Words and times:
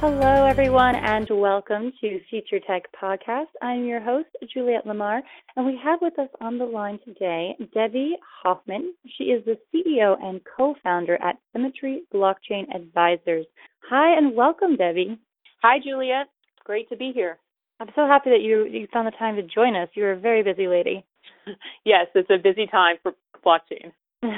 Hello, 0.00 0.46
everyone, 0.46 0.94
and 0.94 1.28
welcome 1.28 1.92
to 2.00 2.20
Future 2.30 2.60
Tech 2.64 2.84
Podcast. 3.02 3.48
I'm 3.60 3.84
your 3.84 4.00
host, 4.00 4.28
Juliet 4.54 4.86
Lamar, 4.86 5.22
and 5.56 5.66
we 5.66 5.76
have 5.82 5.98
with 6.00 6.16
us 6.20 6.28
on 6.40 6.56
the 6.56 6.64
line 6.64 7.00
today 7.04 7.56
Debbie 7.74 8.16
Hoffman. 8.44 8.94
She 9.16 9.24
is 9.24 9.44
the 9.44 9.58
CEO 9.74 10.16
and 10.22 10.40
co 10.56 10.76
founder 10.84 11.20
at 11.20 11.40
Symmetry 11.52 12.04
Blockchain 12.14 12.72
Advisors. 12.72 13.44
Hi, 13.90 14.16
and 14.16 14.36
welcome, 14.36 14.76
Debbie. 14.76 15.18
Hi, 15.62 15.78
Juliet. 15.82 16.28
Great 16.62 16.88
to 16.90 16.96
be 16.96 17.10
here. 17.12 17.36
I'm 17.80 17.88
so 17.96 18.06
happy 18.06 18.30
that 18.30 18.40
you, 18.40 18.66
you 18.66 18.86
found 18.92 19.08
the 19.08 19.18
time 19.18 19.34
to 19.34 19.42
join 19.42 19.74
us. 19.74 19.88
You're 19.94 20.12
a 20.12 20.20
very 20.20 20.44
busy 20.44 20.68
lady. 20.68 21.04
yes, 21.84 22.06
it's 22.14 22.30
a 22.30 22.38
busy 22.40 22.68
time 22.68 22.98
for 23.02 23.14
blockchain. 23.44 23.90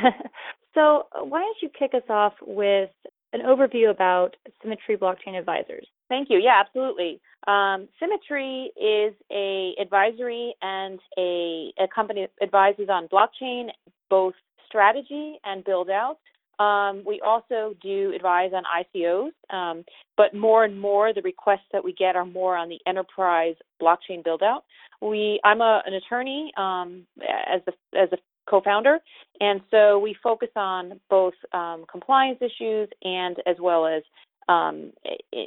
so, 0.75 1.03
why 1.23 1.41
don't 1.41 1.57
you 1.61 1.69
kick 1.79 1.93
us 1.93 2.09
off 2.09 2.33
with 2.41 2.89
an 3.33 3.41
overview 3.43 3.91
about 3.91 4.37
Symmetry 4.63 4.97
Blockchain 4.97 5.39
Advisors. 5.39 5.87
Thank 6.09 6.29
you. 6.31 6.39
Yeah, 6.39 6.61
absolutely. 6.65 7.21
Um, 7.47 7.89
Symmetry 7.99 8.73
is 8.77 9.15
a 9.31 9.75
advisory 9.81 10.55
and 10.61 10.99
a, 11.17 11.73
a 11.79 11.89
company 11.95 12.23
that 12.27 12.45
advises 12.45 12.89
on 12.91 13.09
blockchain, 13.09 13.69
both 14.09 14.35
strategy 14.67 15.39
and 15.45 15.65
build 15.65 15.89
out. 15.89 16.19
Um, 16.61 17.03
we 17.07 17.23
also 17.25 17.75
do 17.81 18.13
advise 18.15 18.51
on 18.53 18.65
ICOs, 18.65 19.31
um, 19.49 19.83
but 20.19 20.35
more 20.35 20.65
and 20.65 20.79
more 20.79 21.15
the 21.15 21.23
requests 21.23 21.69
that 21.73 21.83
we 21.83 21.95
get 21.95 22.17
are 22.17 22.27
more 22.27 22.55
on 22.55 22.69
the 22.69 22.79
enterprise 22.87 23.55
blockchain 23.81 24.23
build 24.23 24.43
out. 24.43 24.65
We, 25.01 25.41
I'm 25.43 25.63
a, 25.63 25.83
an 25.87 25.95
attorney 25.95 26.53
um, 26.59 27.07
as 27.23 27.63
a 27.67 27.99
as 27.99 28.11
a 28.13 28.19
co-founder, 28.49 28.99
and 29.41 29.61
so 29.71 29.99
we 29.99 30.17
focus 30.23 30.51
on 30.57 31.01
both 31.09 31.35
um, 31.53 31.85
compliance 31.91 32.39
issues 32.41 32.89
and 33.03 33.37
as 33.47 33.57
well 33.61 33.87
as 33.87 34.03
um, 34.49 34.93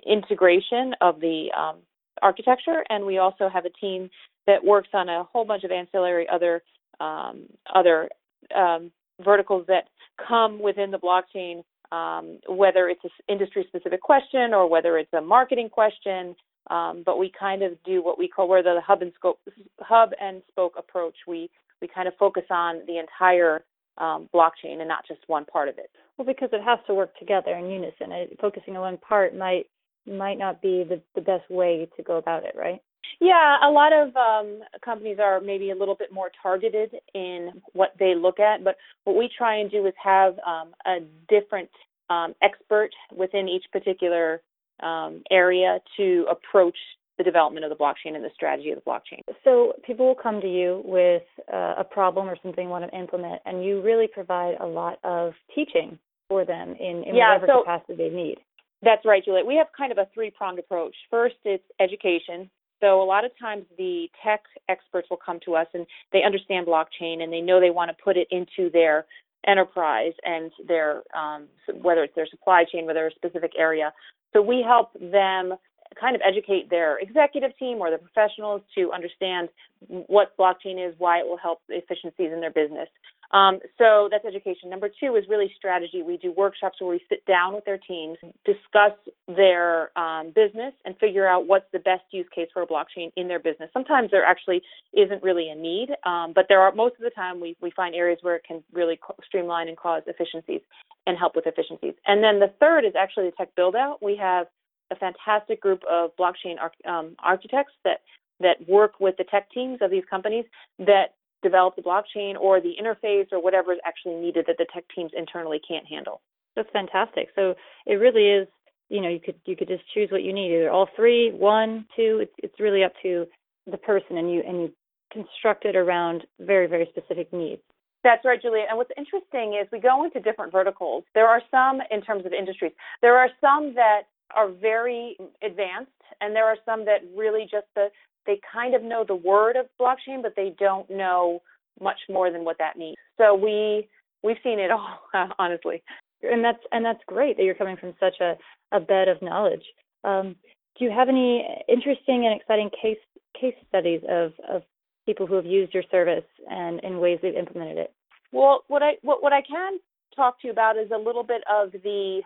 integration 0.05 0.93
of 1.01 1.19
the 1.19 1.47
um, 1.57 1.77
architecture. 2.21 2.83
And 2.89 3.05
we 3.05 3.17
also 3.17 3.49
have 3.49 3.65
a 3.65 3.69
team 3.69 4.09
that 4.47 4.63
works 4.63 4.89
on 4.93 5.09
a 5.09 5.23
whole 5.23 5.45
bunch 5.45 5.63
of 5.63 5.71
ancillary 5.71 6.27
other 6.31 6.63
um, 6.99 7.43
other 7.73 8.09
um, 8.55 8.91
verticals 9.23 9.65
that 9.67 9.85
come 10.27 10.61
within 10.61 10.91
the 10.91 10.99
blockchain, 10.99 11.63
um, 11.91 12.39
whether 12.47 12.87
it's 12.87 13.03
an 13.03 13.09
industry-specific 13.27 14.01
question 14.01 14.53
or 14.53 14.69
whether 14.69 14.97
it's 14.97 15.13
a 15.13 15.21
marketing 15.21 15.69
question. 15.69 16.35
but 16.69 17.17
we 17.19 17.31
kind 17.37 17.61
of 17.63 17.71
do 17.83 18.03
what 18.03 18.17
we 18.17 18.27
call 18.27 18.47
we're 18.47 18.63
the 18.63 18.79
hub 18.81 19.01
and 19.01 19.11
scope 19.15 19.39
hub 19.81 20.11
and 20.21 20.41
spoke 20.49 20.73
approach. 20.77 21.15
We 21.27 21.49
we 21.83 21.89
kind 21.93 22.07
of 22.07 22.15
focus 22.17 22.45
on 22.49 22.81
the 22.87 22.97
entire 22.97 23.65
um, 23.97 24.29
blockchain 24.33 24.79
and 24.79 24.87
not 24.87 25.05
just 25.05 25.19
one 25.27 25.45
part 25.45 25.67
of 25.67 25.77
it. 25.77 25.91
Well, 26.17 26.25
because 26.25 26.49
it 26.53 26.63
has 26.63 26.79
to 26.87 26.93
work 26.93 27.15
together 27.19 27.51
in 27.51 27.69
unison. 27.69 28.11
It, 28.11 28.37
focusing 28.39 28.75
on 28.75 28.81
one 28.81 28.97
part 28.97 29.35
might 29.37 29.65
might 30.07 30.37
not 30.37 30.61
be 30.61 30.83
the, 30.87 31.01
the 31.15 31.21
best 31.21 31.49
way 31.49 31.87
to 31.95 32.03
go 32.03 32.17
about 32.17 32.43
it, 32.43 32.55
right? 32.57 32.81
Yeah, 33.21 33.57
a 33.63 33.69
lot 33.69 33.93
of 33.93 34.15
um, 34.15 34.59
companies 34.83 35.17
are 35.21 35.39
maybe 35.39 35.71
a 35.71 35.75
little 35.75 35.95
bit 35.95 36.11
more 36.11 36.29
targeted 36.41 36.95
in 37.13 37.51
what 37.73 37.93
they 37.99 38.13
look 38.15 38.39
at, 38.39 38.63
but 38.63 38.75
what 39.05 39.15
we 39.15 39.29
try 39.37 39.57
and 39.57 39.71
do 39.71 39.85
is 39.85 39.93
have 40.03 40.35
um, 40.45 40.73
a 40.85 40.99
different 41.29 41.69
um, 42.09 42.33
expert 42.41 42.89
within 43.15 43.47
each 43.47 43.63
particular 43.71 44.41
um, 44.81 45.21
area 45.31 45.79
to 45.95 46.25
approach 46.29 46.77
the 47.23 47.29
development 47.31 47.65
of 47.65 47.69
the 47.69 47.75
blockchain 47.75 48.15
and 48.15 48.23
the 48.23 48.29
strategy 48.33 48.71
of 48.71 48.77
the 48.77 48.89
blockchain. 48.89 49.21
So 49.43 49.73
people 49.85 50.05
will 50.05 50.15
come 50.15 50.41
to 50.41 50.47
you 50.47 50.81
with 50.85 51.23
uh, 51.51 51.75
a 51.77 51.83
problem 51.83 52.27
or 52.27 52.35
something 52.41 52.65
they 52.65 52.69
want 52.69 52.89
to 52.89 52.97
implement, 52.97 53.41
and 53.45 53.63
you 53.63 53.81
really 53.81 54.07
provide 54.07 54.55
a 54.59 54.65
lot 54.65 54.99
of 55.03 55.33
teaching 55.55 55.97
for 56.27 56.45
them 56.45 56.75
in, 56.79 57.03
in 57.03 57.15
yeah, 57.15 57.33
whatever 57.33 57.47
so 57.47 57.63
capacity 57.63 57.95
they 57.95 58.09
need. 58.09 58.37
That's 58.81 59.05
right, 59.05 59.23
Juliet. 59.23 59.45
We 59.45 59.55
have 59.55 59.67
kind 59.77 59.91
of 59.91 59.97
a 59.97 60.07
three-pronged 60.13 60.59
approach. 60.59 60.95
First, 61.09 61.35
it's 61.45 61.63
education. 61.79 62.49
So 62.81 63.01
a 63.01 63.05
lot 63.05 63.23
of 63.23 63.31
times 63.39 63.63
the 63.77 64.07
tech 64.21 64.41
experts 64.67 65.07
will 65.09 65.19
come 65.25 65.39
to 65.45 65.55
us 65.55 65.67
and 65.73 65.85
they 66.11 66.21
understand 66.23 66.67
blockchain 66.67 67.23
and 67.23 67.31
they 67.31 67.39
know 67.39 67.61
they 67.61 67.69
want 67.69 67.95
to 67.95 68.03
put 68.03 68.17
it 68.17 68.27
into 68.29 68.69
their 68.71 69.05
enterprise 69.47 70.11
and 70.25 70.51
their 70.67 71.03
um, 71.15 71.47
whether 71.81 72.03
it's 72.03 72.15
their 72.15 72.27
supply 72.27 72.65
chain, 72.69 72.85
whether 72.85 73.07
it's 73.07 73.15
a 73.15 73.19
specific 73.19 73.51
area. 73.57 73.93
So 74.33 74.41
we 74.41 74.63
help 74.65 74.91
them 74.99 75.53
kind 75.99 76.15
of 76.15 76.21
educate 76.25 76.69
their 76.69 76.97
executive 76.99 77.57
team 77.57 77.77
or 77.77 77.91
the 77.91 77.97
professionals 77.97 78.61
to 78.75 78.91
understand 78.91 79.49
what 79.87 80.35
blockchain 80.37 80.85
is, 80.85 80.95
why 80.97 81.19
it 81.19 81.27
will 81.27 81.37
help 81.37 81.59
efficiencies 81.69 82.31
in 82.31 82.39
their 82.39 82.51
business. 82.51 82.87
Um, 83.31 83.59
so 83.79 84.09
that's 84.11 84.25
education. 84.25 84.69
Number 84.69 84.89
two 84.99 85.15
is 85.15 85.25
really 85.27 85.51
strategy. 85.57 86.03
We 86.03 86.17
do 86.17 86.31
workshops 86.31 86.79
where 86.79 86.91
we 86.91 87.01
sit 87.09 87.25
down 87.25 87.55
with 87.55 87.65
their 87.65 87.79
teams, 87.79 88.17
discuss 88.45 88.93
their 89.27 89.97
um, 89.97 90.31
business, 90.35 90.73
and 90.85 90.95
figure 90.99 91.27
out 91.27 91.47
what's 91.47 91.65
the 91.73 91.79
best 91.79 92.03
use 92.11 92.27
case 92.33 92.47
for 92.53 92.61
a 92.61 92.67
blockchain 92.67 93.11
in 93.17 93.27
their 93.27 93.39
business. 93.39 93.71
Sometimes 93.73 94.11
there 94.11 94.23
actually 94.23 94.61
isn't 94.93 95.23
really 95.23 95.49
a 95.49 95.55
need, 95.55 95.89
um, 96.05 96.33
but 96.35 96.45
there 96.47 96.61
are 96.61 96.73
most 96.75 96.93
of 96.95 97.01
the 97.01 97.09
time 97.09 97.41
we, 97.41 97.57
we 97.59 97.71
find 97.71 97.95
areas 97.95 98.19
where 98.21 98.35
it 98.35 98.43
can 98.47 98.63
really 98.71 98.99
streamline 99.25 99.67
and 99.67 99.77
cause 99.77 100.03
efficiencies 100.05 100.61
and 101.07 101.17
help 101.17 101.35
with 101.35 101.47
efficiencies. 101.47 101.95
And 102.05 102.23
then 102.23 102.39
the 102.39 102.53
third 102.59 102.85
is 102.85 102.93
actually 102.95 103.25
the 103.25 103.35
tech 103.35 103.55
build 103.55 103.75
out. 103.75 103.97
We 104.01 104.15
have 104.17 104.45
a 104.93 104.99
fantastic 104.99 105.61
group 105.61 105.81
of 105.89 106.11
blockchain 106.17 106.55
um, 106.87 107.15
architects 107.23 107.73
that 107.83 108.01
that 108.39 108.57
work 108.67 108.99
with 108.99 109.15
the 109.17 109.23
tech 109.23 109.49
teams 109.51 109.79
of 109.81 109.91
these 109.91 110.03
companies 110.09 110.45
that 110.79 111.15
develop 111.43 111.75
the 111.75 111.81
blockchain 111.81 112.35
or 112.39 112.59
the 112.59 112.73
interface 112.81 113.27
or 113.31 113.41
whatever 113.41 113.73
is 113.73 113.79
actually 113.85 114.15
needed 114.15 114.45
that 114.47 114.57
the 114.57 114.65
tech 114.73 114.83
teams 114.95 115.11
internally 115.15 115.61
can't 115.67 115.85
handle. 115.85 116.21
That's 116.55 116.69
fantastic. 116.71 117.29
So 117.35 117.55
it 117.85 117.95
really 117.95 118.27
is, 118.29 118.47
you 118.89 119.01
know, 119.01 119.09
you 119.09 119.19
could 119.19 119.35
you 119.45 119.55
could 119.55 119.67
just 119.67 119.83
choose 119.93 120.09
what 120.11 120.23
you 120.23 120.33
need, 120.33 120.55
either 120.55 120.71
all 120.71 120.89
three, 120.95 121.31
one, 121.31 121.85
two. 121.95 122.19
It's 122.21 122.33
it's 122.37 122.59
really 122.59 122.83
up 122.83 122.93
to 123.03 123.25
the 123.69 123.77
person, 123.77 124.17
and 124.17 124.31
you 124.31 124.43
and 124.45 124.61
you 124.61 124.73
construct 125.11 125.65
it 125.65 125.75
around 125.75 126.25
very 126.39 126.67
very 126.67 126.87
specific 126.89 127.31
needs. 127.33 127.61
That's 128.03 128.25
right, 128.25 128.41
Julia. 128.41 128.65
And 128.69 128.77
what's 128.77 128.91
interesting 128.97 129.57
is 129.59 129.67
we 129.71 129.79
go 129.79 130.03
into 130.03 130.19
different 130.19 130.51
verticals. 130.51 131.05
There 131.15 131.27
are 131.27 131.41
some 131.49 131.79
in 131.89 132.01
terms 132.01 132.25
of 132.25 132.33
industries. 132.33 132.73
There 133.01 133.17
are 133.17 133.29
some 133.39 133.73
that 133.75 134.03
are 134.35 134.49
very 134.49 135.17
advanced, 135.43 135.91
and 136.21 136.35
there 136.35 136.45
are 136.45 136.57
some 136.65 136.85
that 136.85 136.99
really 137.15 137.43
just 137.49 137.67
the 137.75 137.89
they 138.25 138.39
kind 138.53 138.73
of 138.73 138.83
know 138.83 139.03
the 139.05 139.15
word 139.15 139.57
of 139.57 139.65
blockchain, 139.79 140.21
but 140.21 140.33
they 140.35 140.55
don't 140.57 140.89
know 140.89 141.41
much 141.81 141.99
more 142.09 142.31
than 142.31 142.45
what 142.45 142.57
that 142.59 142.77
means. 142.77 142.95
So 143.17 143.35
we 143.35 143.87
we've 144.23 144.37
seen 144.43 144.59
it 144.59 144.71
all, 144.71 144.99
honestly. 145.39 145.83
And 146.21 146.43
that's 146.43 146.63
and 146.71 146.85
that's 146.85 147.01
great 147.07 147.37
that 147.37 147.43
you're 147.43 147.55
coming 147.55 147.77
from 147.77 147.93
such 147.99 148.15
a, 148.21 148.35
a 148.71 148.79
bed 148.79 149.07
of 149.07 149.21
knowledge. 149.21 149.63
Um, 150.03 150.35
do 150.77 150.85
you 150.85 150.91
have 150.91 151.09
any 151.09 151.45
interesting 151.67 152.25
and 152.25 152.39
exciting 152.39 152.69
case 152.69 152.97
case 153.39 153.55
studies 153.67 154.01
of, 154.09 154.33
of 154.49 154.63
people 155.05 155.27
who 155.27 155.35
have 155.35 155.45
used 155.45 155.73
your 155.73 155.83
service 155.91 156.23
and 156.49 156.79
in 156.81 156.99
ways 156.99 157.19
they've 157.21 157.35
implemented 157.35 157.77
it? 157.77 157.93
Well, 158.31 158.63
what 158.67 158.81
I 158.81 158.93
what, 159.01 159.21
what 159.21 159.33
I 159.33 159.41
can 159.41 159.79
talk 160.15 160.39
to 160.41 160.47
you 160.47 160.51
about 160.51 160.77
is 160.77 160.91
a 160.91 160.97
little 160.97 161.23
bit 161.23 161.43
of 161.51 161.71
the 161.71 162.21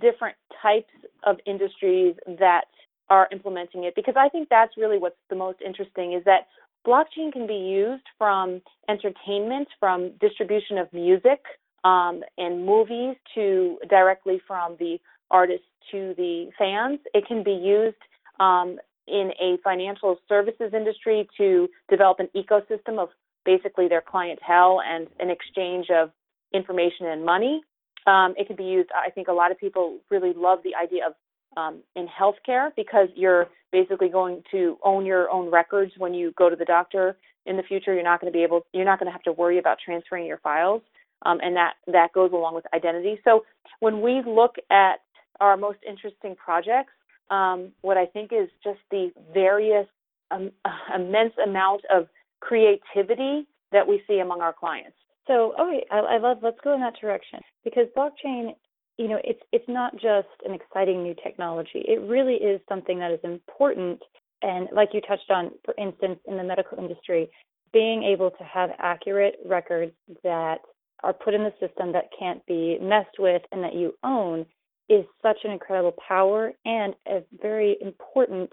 different 0.00 0.36
types 0.62 0.92
of 1.24 1.36
industries 1.46 2.14
that 2.38 2.64
are 3.10 3.28
implementing 3.32 3.84
it 3.84 3.94
because 3.94 4.14
I 4.16 4.28
think 4.28 4.48
that's 4.50 4.76
really 4.76 4.98
what's 4.98 5.16
the 5.30 5.36
most 5.36 5.60
interesting 5.64 6.12
is 6.12 6.24
that 6.24 6.48
blockchain 6.86 7.32
can 7.32 7.46
be 7.46 7.54
used 7.54 8.04
from 8.18 8.60
entertainment, 8.88 9.68
from 9.80 10.12
distribution 10.20 10.78
of 10.78 10.92
music 10.92 11.40
um, 11.84 12.22
and 12.36 12.66
movies 12.66 13.16
to 13.34 13.78
directly 13.88 14.40
from 14.46 14.76
the 14.78 14.98
artist 15.30 15.64
to 15.90 16.14
the 16.16 16.50
fans. 16.58 17.00
It 17.14 17.26
can 17.26 17.42
be 17.42 17.52
used 17.52 17.96
um, 18.40 18.78
in 19.06 19.32
a 19.40 19.56
financial 19.64 20.18
services 20.28 20.72
industry 20.74 21.28
to 21.38 21.68
develop 21.88 22.20
an 22.20 22.28
ecosystem 22.36 22.98
of 22.98 23.08
basically 23.44 23.88
their 23.88 24.02
clientele 24.02 24.80
and 24.86 25.08
an 25.18 25.30
exchange 25.30 25.86
of 25.90 26.10
information 26.52 27.06
and 27.06 27.24
money. 27.24 27.62
Um, 28.08 28.34
it 28.38 28.46
can 28.46 28.56
be 28.56 28.64
used. 28.64 28.88
I 28.94 29.10
think 29.10 29.28
a 29.28 29.32
lot 29.32 29.50
of 29.52 29.58
people 29.58 29.98
really 30.10 30.32
love 30.34 30.60
the 30.64 30.74
idea 30.74 31.08
of 31.08 31.12
um, 31.56 31.82
in 31.94 32.06
healthcare 32.08 32.70
because 32.74 33.08
you're 33.14 33.48
basically 33.70 34.08
going 34.08 34.42
to 34.50 34.78
own 34.82 35.04
your 35.04 35.30
own 35.30 35.50
records 35.50 35.92
when 35.98 36.14
you 36.14 36.32
go 36.38 36.48
to 36.48 36.56
the 36.56 36.64
doctor 36.64 37.16
in 37.44 37.56
the 37.58 37.62
future. 37.62 37.92
You're 37.92 38.04
not 38.04 38.20
going 38.20 38.32
to 38.32 38.36
be 38.36 38.42
able. 38.42 38.62
You're 38.72 38.86
not 38.86 38.98
going 38.98 39.08
to 39.08 39.12
have 39.12 39.22
to 39.24 39.32
worry 39.32 39.58
about 39.58 39.76
transferring 39.84 40.26
your 40.26 40.38
files, 40.38 40.82
um, 41.26 41.38
and 41.42 41.54
that 41.56 41.74
that 41.86 42.12
goes 42.14 42.32
along 42.32 42.54
with 42.54 42.64
identity. 42.74 43.20
So 43.24 43.44
when 43.80 44.00
we 44.00 44.22
look 44.26 44.56
at 44.70 45.00
our 45.40 45.56
most 45.56 45.78
interesting 45.86 46.34
projects, 46.34 46.92
um, 47.30 47.72
what 47.82 47.98
I 47.98 48.06
think 48.06 48.32
is 48.32 48.48
just 48.64 48.80
the 48.90 49.10
various 49.34 49.86
um, 50.30 50.50
immense 50.94 51.34
amount 51.44 51.82
of 51.94 52.08
creativity 52.40 53.46
that 53.72 53.86
we 53.86 54.02
see 54.06 54.20
among 54.20 54.40
our 54.40 54.52
clients. 54.52 54.96
So, 55.28 55.52
okay, 55.60 55.84
I, 55.90 55.98
I 55.98 56.18
love. 56.18 56.38
Let's 56.42 56.58
go 56.64 56.74
in 56.74 56.80
that 56.80 56.94
direction 57.00 57.40
because 57.62 57.86
blockchain, 57.96 58.54
you 58.96 59.08
know, 59.08 59.20
it's 59.22 59.40
it's 59.52 59.68
not 59.68 59.92
just 59.92 60.28
an 60.44 60.54
exciting 60.54 61.02
new 61.02 61.14
technology. 61.22 61.84
It 61.86 62.00
really 62.00 62.34
is 62.34 62.60
something 62.68 62.98
that 62.98 63.12
is 63.12 63.20
important, 63.22 64.00
and 64.42 64.68
like 64.72 64.88
you 64.92 65.00
touched 65.02 65.30
on, 65.30 65.50
for 65.64 65.74
instance, 65.78 66.18
in 66.26 66.36
the 66.36 66.42
medical 66.44 66.78
industry, 66.78 67.30
being 67.72 68.02
able 68.02 68.30
to 68.30 68.44
have 68.44 68.70
accurate 68.78 69.36
records 69.44 69.92
that 70.24 70.58
are 71.04 71.12
put 71.12 71.34
in 71.34 71.44
the 71.44 71.52
system 71.60 71.92
that 71.92 72.04
can't 72.18 72.44
be 72.46 72.78
messed 72.80 73.18
with 73.18 73.42
and 73.52 73.62
that 73.62 73.74
you 73.74 73.94
own 74.02 74.44
is 74.88 75.04
such 75.22 75.38
an 75.44 75.50
incredible 75.50 75.94
power 76.08 76.52
and 76.64 76.94
a 77.06 77.20
very 77.40 77.76
important 77.80 78.50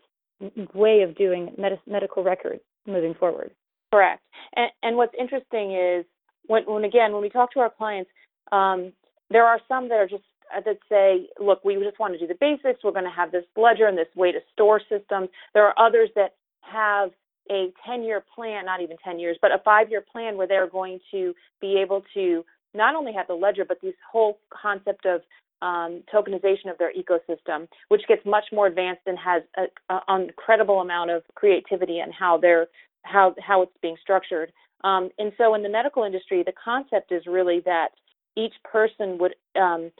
way 0.74 1.02
of 1.02 1.16
doing 1.16 1.54
med- 1.58 1.80
medical 1.88 2.24
records 2.24 2.62
moving 2.86 3.16
forward. 3.16 3.52
Correct. 3.92 4.22
And, 4.56 4.70
and 4.84 4.98
what's 4.98 5.14
interesting 5.18 5.74
is 5.74 6.06
when, 6.48 6.64
when, 6.64 6.84
again, 6.84 7.14
when 7.14 7.22
we 7.22 7.30
talk 7.30 7.52
to 7.54 7.60
our 7.60 7.70
clients, 7.70 8.10
um, 8.52 8.92
there 9.30 9.46
are 9.46 9.60
some 9.68 9.90
that 9.90 9.96
are 9.96 10.08
just 10.08 10.24
uh, 10.56 10.62
that 10.62 10.78
say, 10.90 11.28
look, 11.40 11.64
we 11.66 11.76
just 11.84 12.00
want 12.00 12.14
to 12.14 12.20
do 12.20 12.28
the 12.28 12.38
basics. 12.40 12.84
We're 12.84 12.92
going 12.92 13.06
to 13.06 13.10
have 13.10 13.32
this 13.32 13.46
ledger 13.56 13.88
and 13.88 13.98
this 13.98 14.08
way 14.16 14.32
to 14.32 14.40
store 14.54 14.80
systems. 14.90 15.30
There 15.54 15.66
are 15.66 15.74
others 15.78 16.10
that 16.16 16.36
have 16.62 17.12
a 17.50 17.72
10 17.86 18.04
year 18.04 18.24
plan, 18.36 18.66
not 18.66 18.82
even 18.82 18.98
10 19.04 19.20
years, 19.20 19.38
but 19.42 19.52
a 19.52 19.60
five 19.64 19.90
year 19.90 20.02
plan 20.02 20.38
where 20.38 20.48
they're 20.48 20.68
going 20.68 21.00
to 21.12 21.34
be 21.62 21.80
able 21.82 22.04
to 22.14 22.46
not 22.74 22.96
only 22.96 23.14
have 23.14 23.28
the 23.28 23.34
ledger, 23.34 23.66
but 23.66 23.82
this 23.82 23.94
whole 24.12 24.40
concept 24.50 25.06
of 25.06 25.22
um, 25.62 26.04
tokenization 26.14 26.70
of 26.70 26.78
their 26.78 26.92
ecosystem, 26.94 27.68
which 27.88 28.02
gets 28.08 28.26
much 28.26 28.46
more 28.52 28.68
advanced 28.68 29.02
and 29.06 29.18
has 29.18 29.44
an 29.90 30.22
incredible 30.22 30.82
amount 30.82 31.12
of 31.12 31.24
creativity 31.36 32.00
in 32.00 32.12
how 32.12 32.38
they're 32.38 32.68
how 33.04 33.36
how 33.40 33.62
it's 33.62 33.72
being 33.82 33.98
structured. 34.02 34.52
Um, 34.86 35.10
and 35.18 35.34
so, 35.38 35.56
in 35.56 35.64
the 35.64 35.70
medical 35.70 36.04
industry, 36.04 36.44
the 36.46 36.54
concept 36.64 37.12
is 37.12 37.24
really 37.26 37.62
that 37.66 37.90
each 38.38 38.54
person 38.64 39.18
would. 39.18 39.36
Um, 39.60 39.92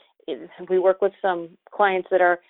we 0.68 0.78
work 0.78 1.02
with 1.02 1.12
some 1.22 1.50
clients 1.70 2.08
that 2.10 2.20
are 2.20 2.40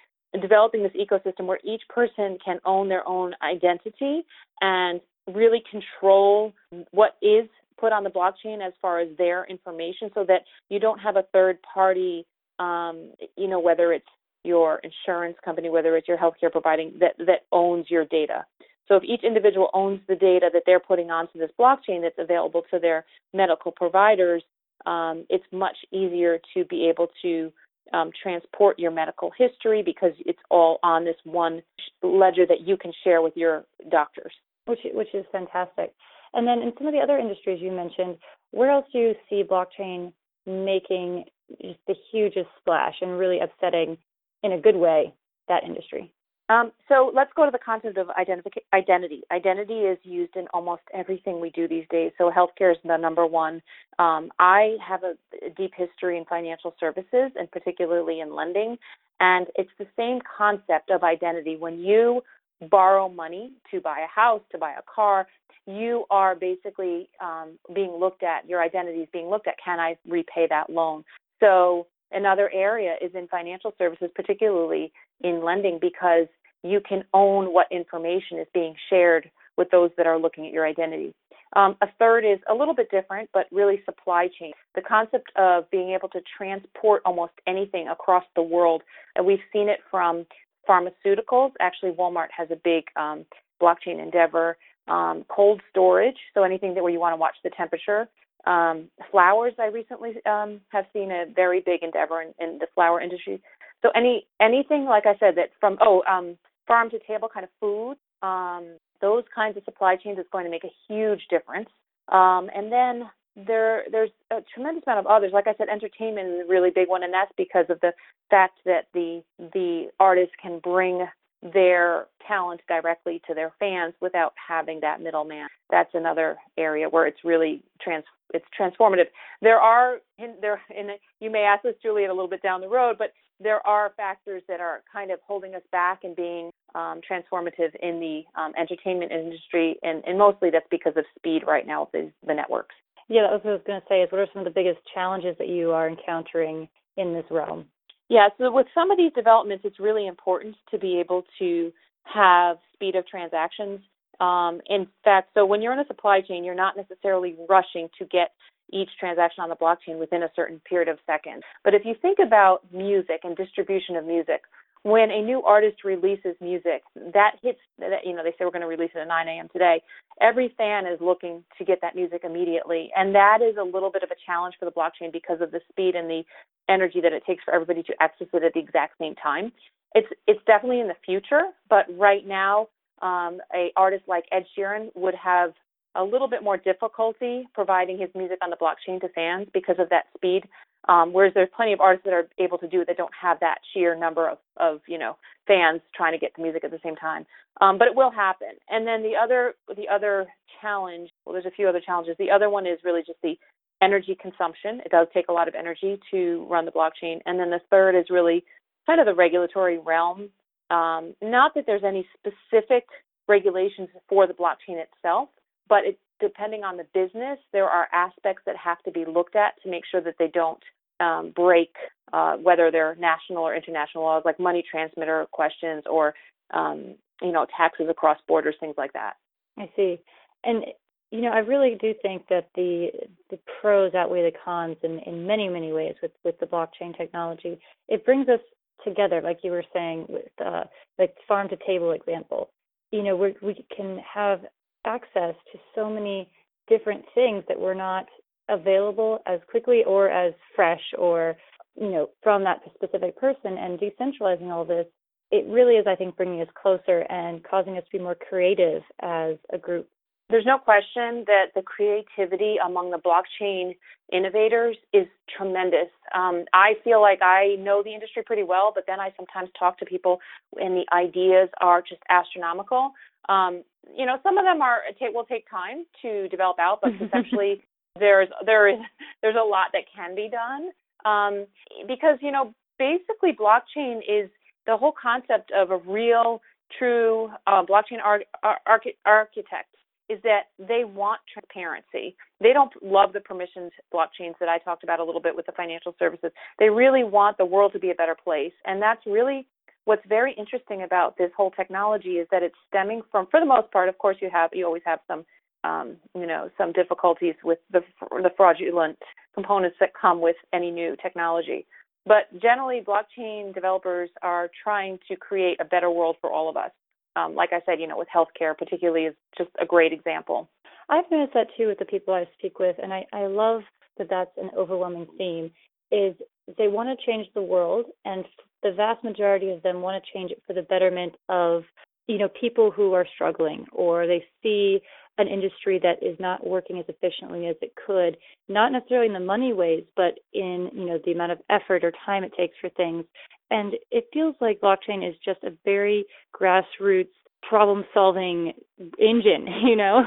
developing 0.40 0.82
this 0.82 0.92
ecosystem 0.92 1.46
where 1.46 1.58
each 1.64 1.82
person 1.88 2.38
can 2.44 2.58
own 2.64 2.88
their 2.88 3.06
own 3.08 3.34
identity 3.42 4.24
and 4.60 5.00
really 5.32 5.62
control 5.70 6.52
what 6.90 7.16
is 7.20 7.48
put 7.78 7.92
on 7.92 8.04
the 8.04 8.10
blockchain 8.10 8.66
as 8.66 8.72
far 8.80 9.00
as 9.00 9.08
their 9.18 9.44
information 9.44 10.10
so 10.14 10.24
that 10.24 10.42
you 10.70 10.78
don't 10.78 10.98
have 10.98 11.16
a 11.16 11.24
third 11.32 11.58
party 11.62 12.26
um, 12.58 13.12
you 13.36 13.48
know 13.48 13.60
whether 13.60 13.92
it's 13.92 14.06
your 14.44 14.80
insurance 14.80 15.36
company 15.44 15.68
whether 15.68 15.96
it's 15.96 16.08
your 16.08 16.16
healthcare 16.16 16.50
providing 16.50 16.92
that 16.98 17.14
that 17.18 17.44
owns 17.52 17.86
your 17.90 18.04
data 18.06 18.44
so 18.88 18.96
if 18.96 19.04
each 19.04 19.24
individual 19.24 19.68
owns 19.74 20.00
the 20.08 20.16
data 20.16 20.48
that 20.52 20.62
they're 20.66 20.80
putting 20.80 21.10
onto 21.10 21.38
this 21.38 21.50
blockchain 21.58 22.02
that's 22.02 22.18
available 22.18 22.62
to 22.70 22.78
their 22.78 23.04
medical 23.32 23.72
providers 23.72 24.42
um, 24.84 25.26
it's 25.28 25.44
much 25.52 25.76
easier 25.92 26.38
to 26.54 26.64
be 26.64 26.88
able 26.88 27.08
to 27.22 27.52
um, 27.92 28.10
transport 28.20 28.78
your 28.78 28.90
medical 28.90 29.30
history 29.36 29.82
because 29.82 30.12
it's 30.24 30.38
all 30.50 30.78
on 30.82 31.04
this 31.04 31.16
one 31.24 31.62
ledger 32.02 32.46
that 32.46 32.62
you 32.62 32.76
can 32.76 32.92
share 33.04 33.22
with 33.22 33.36
your 33.36 33.64
doctors. 33.90 34.32
Which 34.66 34.80
which 34.92 35.14
is 35.14 35.24
fantastic. 35.30 35.92
And 36.34 36.46
then 36.46 36.60
in 36.60 36.72
some 36.76 36.88
of 36.88 36.92
the 36.92 36.98
other 36.98 37.18
industries 37.18 37.62
you 37.62 37.70
mentioned, 37.70 38.18
where 38.50 38.70
else 38.70 38.86
do 38.92 38.98
you 38.98 39.14
see 39.30 39.44
blockchain 39.44 40.12
making 40.44 41.24
just 41.62 41.78
the 41.86 41.94
hugest 42.10 42.48
splash 42.58 42.94
and 43.00 43.18
really 43.18 43.38
upsetting 43.40 43.96
in 44.42 44.52
a 44.52 44.60
good 44.60 44.76
way 44.76 45.14
that 45.48 45.62
industry? 45.62 46.12
Um, 46.48 46.70
so 46.88 47.10
let's 47.12 47.32
go 47.34 47.44
to 47.44 47.50
the 47.50 47.58
concept 47.58 47.98
of 47.98 48.08
identity. 48.10 49.22
Identity 49.32 49.74
is 49.80 49.98
used 50.04 50.36
in 50.36 50.46
almost 50.54 50.82
everything 50.94 51.40
we 51.40 51.50
do 51.50 51.66
these 51.66 51.86
days. 51.90 52.12
So 52.18 52.30
healthcare 52.30 52.70
is 52.70 52.78
the 52.84 52.96
number 52.96 53.26
one. 53.26 53.60
Um, 53.98 54.30
I 54.38 54.76
have 54.86 55.02
a, 55.02 55.14
a 55.44 55.50
deep 55.50 55.72
history 55.76 56.18
in 56.18 56.24
financial 56.24 56.74
services 56.78 57.32
and 57.34 57.50
particularly 57.50 58.20
in 58.20 58.34
lending. 58.34 58.78
And 59.18 59.48
it's 59.56 59.70
the 59.78 59.86
same 59.96 60.20
concept 60.36 60.90
of 60.90 61.02
identity. 61.02 61.56
When 61.56 61.78
you 61.80 62.22
borrow 62.70 63.08
money 63.08 63.52
to 63.72 63.80
buy 63.80 64.00
a 64.00 64.08
house, 64.08 64.42
to 64.52 64.58
buy 64.58 64.72
a 64.72 64.82
car, 64.82 65.26
you 65.66 66.04
are 66.10 66.36
basically 66.36 67.08
um, 67.20 67.58
being 67.74 67.90
looked 67.98 68.22
at, 68.22 68.48
your 68.48 68.62
identity 68.62 68.98
is 68.98 69.08
being 69.12 69.28
looked 69.28 69.48
at. 69.48 69.54
Can 69.62 69.80
I 69.80 69.96
repay 70.08 70.46
that 70.48 70.70
loan? 70.70 71.02
So 71.40 71.88
another 72.12 72.50
area 72.52 72.96
is 73.00 73.12
in 73.14 73.28
financial 73.28 73.74
services, 73.78 74.10
particularly 74.14 74.92
in 75.22 75.44
lending 75.44 75.78
because 75.80 76.26
you 76.62 76.80
can 76.80 77.04
own 77.14 77.52
what 77.52 77.66
information 77.70 78.38
is 78.38 78.46
being 78.52 78.74
shared 78.90 79.30
with 79.56 79.70
those 79.70 79.90
that 79.96 80.06
are 80.06 80.18
looking 80.18 80.46
at 80.46 80.52
your 80.52 80.66
identity. 80.66 81.14
Um, 81.54 81.76
a 81.80 81.86
third 81.98 82.24
is 82.24 82.38
a 82.50 82.54
little 82.54 82.74
bit 82.74 82.90
different, 82.90 83.30
but 83.32 83.46
really 83.50 83.82
supply 83.84 84.28
chain. 84.38 84.52
The 84.74 84.82
concept 84.82 85.30
of 85.36 85.70
being 85.70 85.90
able 85.90 86.08
to 86.08 86.20
transport 86.36 87.02
almost 87.04 87.32
anything 87.46 87.88
across 87.88 88.24
the 88.34 88.42
world, 88.42 88.82
and 89.14 89.24
we've 89.24 89.38
seen 89.52 89.68
it 89.68 89.80
from 89.90 90.26
pharmaceuticals. 90.68 91.52
Actually, 91.60 91.92
Walmart 91.92 92.28
has 92.36 92.48
a 92.50 92.56
big 92.56 92.84
um, 92.96 93.24
blockchain 93.62 94.02
endeavor. 94.02 94.58
Um, 94.88 95.24
cold 95.28 95.60
storage, 95.70 96.18
so 96.32 96.44
anything 96.44 96.74
that 96.74 96.82
where 96.82 96.92
you 96.92 97.00
want 97.00 97.12
to 97.12 97.16
watch 97.16 97.34
the 97.42 97.50
temperature. 97.50 98.08
Um, 98.46 98.88
flowers, 99.10 99.52
I 99.58 99.66
recently 99.66 100.14
um, 100.24 100.60
have 100.68 100.84
seen 100.92 101.10
a 101.10 101.24
very 101.34 101.60
big 101.60 101.82
endeavor 101.82 102.22
in, 102.22 102.32
in 102.38 102.58
the 102.58 102.68
flower 102.74 103.00
industry. 103.00 103.42
So 103.82 103.90
any 103.96 104.26
anything 104.40 104.84
like 104.84 105.04
I 105.06 105.16
said 105.18 105.34
that 105.36 105.50
from 105.58 105.76
oh 105.80 106.04
um, 106.08 106.38
farm 106.68 106.90
to 106.90 106.98
table 107.00 107.28
kind 107.32 107.44
of 107.44 107.50
food, 107.60 107.96
um, 108.22 108.78
those 109.00 109.24
kinds 109.34 109.56
of 109.56 109.64
supply 109.64 109.96
chains 109.96 110.18
is 110.18 110.26
going 110.30 110.44
to 110.44 110.50
make 110.50 110.64
a 110.64 110.72
huge 110.88 111.26
difference. 111.28 111.68
Um, 112.08 112.48
and 112.54 112.70
then 112.70 113.10
there 113.36 113.84
there's 113.90 114.10
a 114.30 114.38
tremendous 114.54 114.84
amount 114.86 115.00
of 115.00 115.06
others. 115.06 115.32
Like 115.32 115.46
I 115.46 115.54
said, 115.58 115.68
entertainment 115.68 116.28
is 116.28 116.46
a 116.46 116.48
really 116.48 116.70
big 116.70 116.88
one, 116.88 117.02
and 117.02 117.12
that's 117.12 117.32
because 117.36 117.66
of 117.68 117.80
the 117.80 117.92
fact 118.30 118.58
that 118.64 118.86
the 118.94 119.22
the 119.38 119.88
artist 120.00 120.32
can 120.40 120.60
bring 120.60 121.06
their 121.42 122.06
talent 122.26 122.60
directly 122.68 123.20
to 123.26 123.34
their 123.34 123.52
fans 123.58 123.94
without 124.00 124.34
having 124.36 124.80
that 124.80 125.00
middleman. 125.00 125.48
That's 125.70 125.90
another 125.94 126.36
area 126.56 126.88
where 126.88 127.06
it's 127.06 127.24
really 127.24 127.62
trans 127.80 128.04
it's 128.34 128.46
transformative. 128.58 129.06
There 129.40 129.60
are 129.60 129.98
in, 130.18 130.34
there 130.40 130.60
in 130.76 130.90
you 131.20 131.30
may 131.30 131.42
ask 131.42 131.62
this 131.62 131.74
Juliet 131.82 132.10
a 132.10 132.12
little 132.12 132.28
bit 132.28 132.42
down 132.42 132.60
the 132.60 132.68
road, 132.68 132.96
but 132.98 133.12
there 133.40 133.64
are 133.66 133.92
factors 133.96 134.42
that 134.48 134.60
are 134.60 134.82
kind 134.90 135.10
of 135.10 135.20
holding 135.26 135.54
us 135.54 135.62
back 135.70 136.00
and 136.04 136.16
being 136.16 136.50
um, 136.74 137.00
transformative 137.08 137.74
in 137.82 138.00
the 138.00 138.22
um, 138.40 138.52
entertainment 138.58 139.12
industry, 139.12 139.76
and, 139.82 140.02
and 140.06 140.18
mostly 140.18 140.50
that's 140.50 140.66
because 140.70 140.94
of 140.96 141.04
speed 141.18 141.42
right 141.46 141.66
now 141.66 141.82
with 141.82 141.92
the, 141.92 142.26
the 142.26 142.34
networks. 142.34 142.74
Yeah, 143.08 143.22
that 143.22 143.32
was 143.32 143.40
what 143.44 143.50
I 143.50 143.54
was 143.54 143.62
going 143.66 143.80
to 143.80 143.86
say. 143.88 144.02
Is 144.02 144.10
what 144.10 144.20
are 144.20 144.26
some 144.32 144.40
of 144.40 144.46
the 144.46 144.58
biggest 144.58 144.80
challenges 144.92 145.36
that 145.38 145.48
you 145.48 145.70
are 145.72 145.88
encountering 145.88 146.68
in 146.96 147.12
this 147.12 147.24
realm? 147.30 147.66
Yeah, 148.08 148.28
so 148.38 148.52
with 148.52 148.66
some 148.74 148.90
of 148.90 148.96
these 148.96 149.12
developments, 149.14 149.64
it's 149.64 149.80
really 149.80 150.06
important 150.06 150.56
to 150.70 150.78
be 150.78 151.00
able 151.00 151.24
to 151.38 151.72
have 152.04 152.58
speed 152.72 152.94
of 152.94 153.06
transactions. 153.06 153.80
Um, 154.20 154.60
in 154.66 154.86
fact, 155.04 155.30
so 155.34 155.44
when 155.44 155.60
you're 155.60 155.72
in 155.72 155.80
a 155.80 155.86
supply 155.86 156.20
chain, 156.20 156.44
you're 156.44 156.54
not 156.54 156.76
necessarily 156.76 157.36
rushing 157.48 157.88
to 157.98 158.04
get 158.06 158.32
each 158.72 158.90
transaction 158.98 159.42
on 159.42 159.48
the 159.48 159.56
blockchain 159.56 159.98
within 159.98 160.22
a 160.22 160.30
certain 160.34 160.60
period 160.68 160.88
of 160.88 160.98
seconds. 161.06 161.42
But 161.64 161.74
if 161.74 161.82
you 161.84 161.94
think 162.00 162.18
about 162.24 162.62
music 162.72 163.20
and 163.24 163.36
distribution 163.36 163.96
of 163.96 164.04
music, 164.04 164.42
when 164.86 165.10
a 165.10 165.20
new 165.20 165.42
artist 165.42 165.82
releases 165.82 166.36
music, 166.40 166.84
that 167.12 167.32
hits, 167.42 167.58
you 168.04 168.14
know, 168.14 168.22
they 168.22 168.30
say 168.30 168.44
we're 168.44 168.52
going 168.52 168.60
to 168.60 168.68
release 168.68 168.92
it 168.94 169.00
at 169.00 169.08
9 169.08 169.26
a.m. 169.26 169.48
today. 169.52 169.82
Every 170.20 170.54
fan 170.56 170.86
is 170.86 171.00
looking 171.00 171.42
to 171.58 171.64
get 171.64 171.80
that 171.82 171.96
music 171.96 172.20
immediately. 172.22 172.90
And 172.94 173.12
that 173.12 173.40
is 173.42 173.56
a 173.60 173.64
little 173.64 173.90
bit 173.90 174.04
of 174.04 174.12
a 174.12 174.14
challenge 174.24 174.54
for 174.60 174.64
the 174.64 174.70
blockchain 174.70 175.12
because 175.12 175.40
of 175.40 175.50
the 175.50 175.58
speed 175.68 175.96
and 175.96 176.08
the 176.08 176.22
energy 176.68 177.00
that 177.00 177.12
it 177.12 177.24
takes 177.26 177.42
for 177.42 177.52
everybody 177.52 177.82
to 177.82 177.94
access 178.00 178.28
it 178.32 178.44
at 178.44 178.52
the 178.54 178.60
exact 178.60 178.96
same 179.00 179.16
time. 179.16 179.50
It's, 179.96 180.06
it's 180.28 180.40
definitely 180.46 180.78
in 180.78 180.86
the 180.86 180.94
future, 181.04 181.46
but 181.68 181.86
right 181.98 182.24
now, 182.24 182.68
um, 183.02 183.38
a 183.52 183.72
artist 183.76 184.04
like 184.06 184.26
Ed 184.30 184.44
Sheeran 184.56 184.90
would 184.94 185.14
have 185.16 185.52
a 185.96 186.04
little 186.04 186.28
bit 186.28 186.44
more 186.44 186.56
difficulty 186.56 187.48
providing 187.54 187.98
his 187.98 188.10
music 188.14 188.38
on 188.40 188.50
the 188.50 188.56
blockchain 188.56 189.00
to 189.00 189.08
fans 189.08 189.48
because 189.52 189.76
of 189.80 189.88
that 189.90 190.04
speed. 190.16 190.44
Um, 190.88 191.12
whereas 191.12 191.32
there's 191.34 191.48
plenty 191.54 191.72
of 191.72 191.80
artists 191.80 192.04
that 192.04 192.14
are 192.14 192.28
able 192.38 192.58
to 192.58 192.68
do 192.68 192.80
it 192.80 192.86
that 192.86 192.96
don't 192.96 193.12
have 193.20 193.40
that 193.40 193.58
sheer 193.74 193.96
number 193.96 194.28
of, 194.28 194.38
of 194.56 194.80
you 194.86 194.98
know 194.98 195.16
fans 195.46 195.80
trying 195.94 196.12
to 196.12 196.18
get 196.18 196.32
the 196.36 196.42
music 196.42 196.64
at 196.64 196.70
the 196.70 196.80
same 196.82 196.96
time. 196.96 197.26
Um, 197.60 197.78
but 197.78 197.88
it 197.88 197.94
will 197.94 198.10
happen. 198.10 198.52
And 198.68 198.86
then 198.86 199.02
the 199.02 199.14
other 199.16 199.54
the 199.76 199.88
other 199.92 200.26
challenge, 200.60 201.10
well, 201.24 201.32
there's 201.32 201.46
a 201.46 201.50
few 201.50 201.68
other 201.68 201.80
challenges. 201.84 202.16
The 202.18 202.30
other 202.30 202.50
one 202.50 202.66
is 202.66 202.78
really 202.84 203.02
just 203.06 203.20
the 203.22 203.36
energy 203.82 204.16
consumption. 204.20 204.80
It 204.84 204.90
does 204.90 205.06
take 205.12 205.28
a 205.28 205.32
lot 205.32 205.48
of 205.48 205.54
energy 205.54 206.00
to 206.10 206.46
run 206.48 206.64
the 206.64 206.72
blockchain. 206.72 207.20
And 207.26 207.38
then 207.38 207.50
the 207.50 207.60
third 207.70 207.98
is 207.98 208.06
really 208.10 208.44
kind 208.86 209.00
of 209.00 209.06
the 209.06 209.14
regulatory 209.14 209.78
realm. 209.78 210.30
Um, 210.70 211.14
not 211.22 211.54
that 211.54 211.64
there's 211.66 211.84
any 211.84 212.06
specific 212.16 212.86
regulations 213.28 213.88
for 214.08 214.26
the 214.26 214.32
blockchain 214.32 214.82
itself, 214.82 215.28
but 215.68 215.84
it, 215.84 215.98
depending 216.20 216.64
on 216.64 216.76
the 216.76 216.86
business, 216.94 217.38
there 217.52 217.68
are 217.68 217.88
aspects 217.92 218.42
that 218.46 218.56
have 218.56 218.82
to 218.84 218.90
be 218.90 219.04
looked 219.04 219.36
at 219.36 219.60
to 219.62 219.70
make 219.70 219.84
sure 219.90 220.00
that 220.00 220.14
they 220.18 220.28
don't 220.28 220.62
um, 221.00 221.32
break 221.34 221.70
uh, 222.12 222.36
whether 222.36 222.70
they're 222.70 222.94
national 222.96 223.42
or 223.42 223.54
international 223.54 224.04
laws, 224.04 224.22
like 224.24 224.38
money 224.38 224.64
transmitter 224.68 225.26
questions 225.32 225.82
or 225.90 226.14
um, 226.54 226.94
you 227.20 227.32
know 227.32 227.46
taxes 227.56 227.86
across 227.90 228.18
borders, 228.28 228.54
things 228.60 228.74
like 228.78 228.92
that. 228.92 229.14
I 229.58 229.70
see. 229.76 229.98
And 230.44 230.64
you 231.10 231.20
know, 231.20 231.30
I 231.30 231.38
really 231.38 231.76
do 231.80 231.94
think 232.02 232.26
that 232.28 232.48
the 232.54 232.90
the 233.30 233.38
pros 233.60 233.94
outweigh 233.94 234.30
the 234.30 234.36
cons 234.44 234.76
in, 234.82 234.98
in 235.00 235.26
many, 235.26 235.48
many 235.48 235.72
ways 235.72 235.94
with, 236.02 236.12
with 236.24 236.38
the 236.38 236.46
blockchain 236.46 236.96
technology. 236.96 237.58
It 237.88 238.04
brings 238.04 238.28
us 238.28 238.40
together, 238.84 239.20
like 239.22 239.38
you 239.42 239.50
were 239.50 239.64
saying, 239.72 240.06
with 240.08 240.24
uh, 240.44 240.64
like 240.98 241.14
farm 241.26 241.48
to 241.48 241.56
table 241.66 241.92
example. 241.92 242.50
You 242.92 243.02
know, 243.02 243.16
we 243.16 243.34
we 243.42 243.64
can 243.74 244.00
have 244.14 244.40
access 244.84 245.34
to 245.52 245.58
so 245.74 245.90
many 245.90 246.30
different 246.68 247.04
things 247.14 247.44
that 247.48 247.58
we're 247.58 247.74
not 247.74 248.06
available 248.48 249.20
as 249.26 249.40
quickly 249.50 249.82
or 249.84 250.08
as 250.08 250.32
fresh 250.54 250.82
or 250.98 251.36
you 251.74 251.90
know 251.90 252.10
from 252.22 252.44
that 252.44 252.60
specific 252.74 253.16
person 253.16 253.58
and 253.58 253.78
decentralizing 253.78 254.50
all 254.52 254.64
this 254.64 254.86
it 255.30 255.44
really 255.48 255.74
is 255.74 255.86
i 255.86 255.94
think 255.94 256.16
bringing 256.16 256.40
us 256.40 256.48
closer 256.60 257.00
and 257.10 257.42
causing 257.44 257.76
us 257.76 257.84
to 257.84 257.98
be 257.98 258.02
more 258.02 258.16
creative 258.28 258.82
as 259.02 259.36
a 259.52 259.58
group 259.58 259.88
there's 260.28 260.46
no 260.46 260.58
question 260.58 261.24
that 261.26 261.46
the 261.54 261.62
creativity 261.62 262.56
among 262.64 262.90
the 262.90 262.98
blockchain 262.98 263.76
innovators 264.12 264.76
is 264.92 265.06
tremendous. 265.36 265.88
Um, 266.14 266.44
I 266.52 266.74
feel 266.82 267.00
like 267.00 267.22
I 267.22 267.56
know 267.60 267.82
the 267.84 267.94
industry 267.94 268.24
pretty 268.24 268.42
well, 268.42 268.72
but 268.74 268.84
then 268.88 268.98
I 268.98 269.12
sometimes 269.16 269.50
talk 269.56 269.78
to 269.78 269.84
people 269.84 270.18
and 270.56 270.76
the 270.76 270.84
ideas 270.92 271.48
are 271.60 271.80
just 271.80 272.02
astronomical. 272.08 272.92
Um, 273.28 273.62
you 273.96 274.04
know, 274.04 274.16
some 274.24 274.36
of 274.36 274.44
them 274.44 274.62
are 274.62 274.80
will 275.12 275.24
take 275.24 275.48
time 275.48 275.84
to 276.02 276.28
develop 276.28 276.58
out, 276.58 276.80
but 276.82 276.90
conceptually, 276.98 277.62
there's 277.98 278.28
there 278.44 278.68
is 278.68 278.78
there's 279.22 279.36
a 279.36 279.44
lot 279.44 279.68
that 279.72 279.82
can 279.94 280.14
be 280.14 280.28
done 280.30 280.70
um, 281.04 281.46
because 281.86 282.18
you 282.20 282.32
know 282.32 282.54
basically 282.78 283.32
blockchain 283.32 283.98
is 283.98 284.30
the 284.66 284.76
whole 284.76 284.92
concept 285.00 285.52
of 285.52 285.70
a 285.70 285.78
real, 285.78 286.42
true 286.78 287.30
uh, 287.46 287.64
blockchain 287.64 288.02
ar- 288.04 288.24
ar- 288.42 288.60
architect 289.06 289.76
is 290.08 290.20
that 290.22 290.42
they 290.58 290.84
want 290.84 291.20
transparency. 291.32 292.16
They 292.40 292.52
don't 292.52 292.72
love 292.82 293.12
the 293.12 293.18
permissioned 293.18 293.70
blockchains 293.92 294.34
that 294.38 294.48
I 294.48 294.58
talked 294.58 294.84
about 294.84 295.00
a 295.00 295.04
little 295.04 295.20
bit 295.20 295.34
with 295.34 295.46
the 295.46 295.52
financial 295.52 295.96
services. 295.98 296.30
They 296.58 296.70
really 296.70 297.02
want 297.02 297.38
the 297.38 297.44
world 297.44 297.72
to 297.72 297.80
be 297.80 297.90
a 297.90 297.94
better 297.94 298.14
place. 298.14 298.52
And 298.64 298.80
that's 298.80 299.04
really 299.04 299.46
what's 299.84 300.06
very 300.08 300.32
interesting 300.34 300.82
about 300.82 301.16
this 301.18 301.30
whole 301.36 301.50
technology 301.50 302.18
is 302.18 302.28
that 302.30 302.42
it's 302.42 302.54
stemming 302.68 303.02
from 303.10 303.26
for 303.30 303.40
the 303.40 303.46
most 303.46 303.70
part, 303.72 303.88
of 303.88 303.98
course 303.98 304.16
you 304.20 304.30
have 304.32 304.50
you 304.52 304.64
always 304.64 304.82
have 304.84 305.00
some 305.08 305.24
um, 305.66 305.96
you 306.14 306.26
know, 306.26 306.50
some 306.56 306.72
difficulties 306.72 307.34
with 307.42 307.58
the 307.72 307.80
the 308.10 308.30
fraudulent 308.36 308.98
components 309.34 309.76
that 309.80 309.90
come 310.00 310.20
with 310.20 310.36
any 310.52 310.70
new 310.70 310.96
technology. 311.02 311.66
But 312.04 312.24
generally, 312.40 312.80
blockchain 312.86 313.52
developers 313.52 314.10
are 314.22 314.48
trying 314.62 314.98
to 315.08 315.16
create 315.16 315.60
a 315.60 315.64
better 315.64 315.90
world 315.90 316.16
for 316.20 316.32
all 316.32 316.48
of 316.48 316.56
us 316.56 316.70
um, 317.16 317.34
like 317.34 317.52
I 317.52 317.62
said, 317.66 317.80
you 317.80 317.88
know, 317.88 317.98
with 317.98 318.08
healthcare 318.14 318.56
particularly 318.56 319.06
is 319.06 319.14
just 319.36 319.50
a 319.60 319.66
great 319.66 319.92
example. 319.92 320.48
I've 320.88 321.10
noticed 321.10 321.34
that 321.34 321.48
too 321.56 321.68
with 321.68 321.78
the 321.78 321.84
people 321.84 322.14
I 322.14 322.28
speak 322.38 322.58
with, 322.58 322.76
and 322.80 322.92
I, 322.92 323.06
I 323.12 323.26
love 323.26 323.62
that 323.98 324.08
that's 324.08 324.30
an 324.36 324.50
overwhelming 324.56 325.06
theme. 325.18 325.50
Is 325.90 326.14
they 326.58 326.68
want 326.68 326.88
to 326.88 327.06
change 327.06 327.26
the 327.34 327.42
world, 327.42 327.86
and 328.04 328.24
the 328.62 328.72
vast 328.72 329.02
majority 329.02 329.50
of 329.50 329.62
them 329.62 329.80
want 329.80 330.02
to 330.02 330.12
change 330.12 330.30
it 330.30 330.42
for 330.46 330.52
the 330.52 330.62
betterment 330.62 331.14
of 331.28 331.64
you 332.06 332.18
know 332.18 332.28
people 332.40 332.70
who 332.70 332.92
are 332.92 333.06
struggling, 333.14 333.66
or 333.72 334.06
they 334.06 334.24
see 334.42 334.80
an 335.18 335.28
industry 335.28 335.80
that 335.82 336.02
is 336.02 336.18
not 336.20 336.46
working 336.46 336.78
as 336.78 336.84
efficiently 336.88 337.46
as 337.46 337.56
it 337.62 337.72
could, 337.86 338.16
not 338.48 338.72
necessarily 338.72 339.06
in 339.06 339.12
the 339.12 339.20
money 339.20 339.52
ways, 339.52 339.84
but 339.96 340.18
in 340.32 340.70
you 340.72 340.86
know 340.86 340.98
the 341.04 341.12
amount 341.12 341.32
of 341.32 341.38
effort 341.50 341.84
or 341.84 341.92
time 342.04 342.24
it 342.24 342.32
takes 342.36 342.56
for 342.60 342.68
things. 342.70 343.04
And 343.50 343.74
it 343.90 344.08
feels 344.12 344.34
like 344.40 344.60
blockchain 344.60 345.08
is 345.08 345.14
just 345.24 345.42
a 345.44 345.52
very 345.64 346.04
grassroots 346.38 347.08
problem 347.42 347.84
solving 347.94 348.52
engine, 348.98 349.46
you 349.64 349.76
know? 349.76 350.02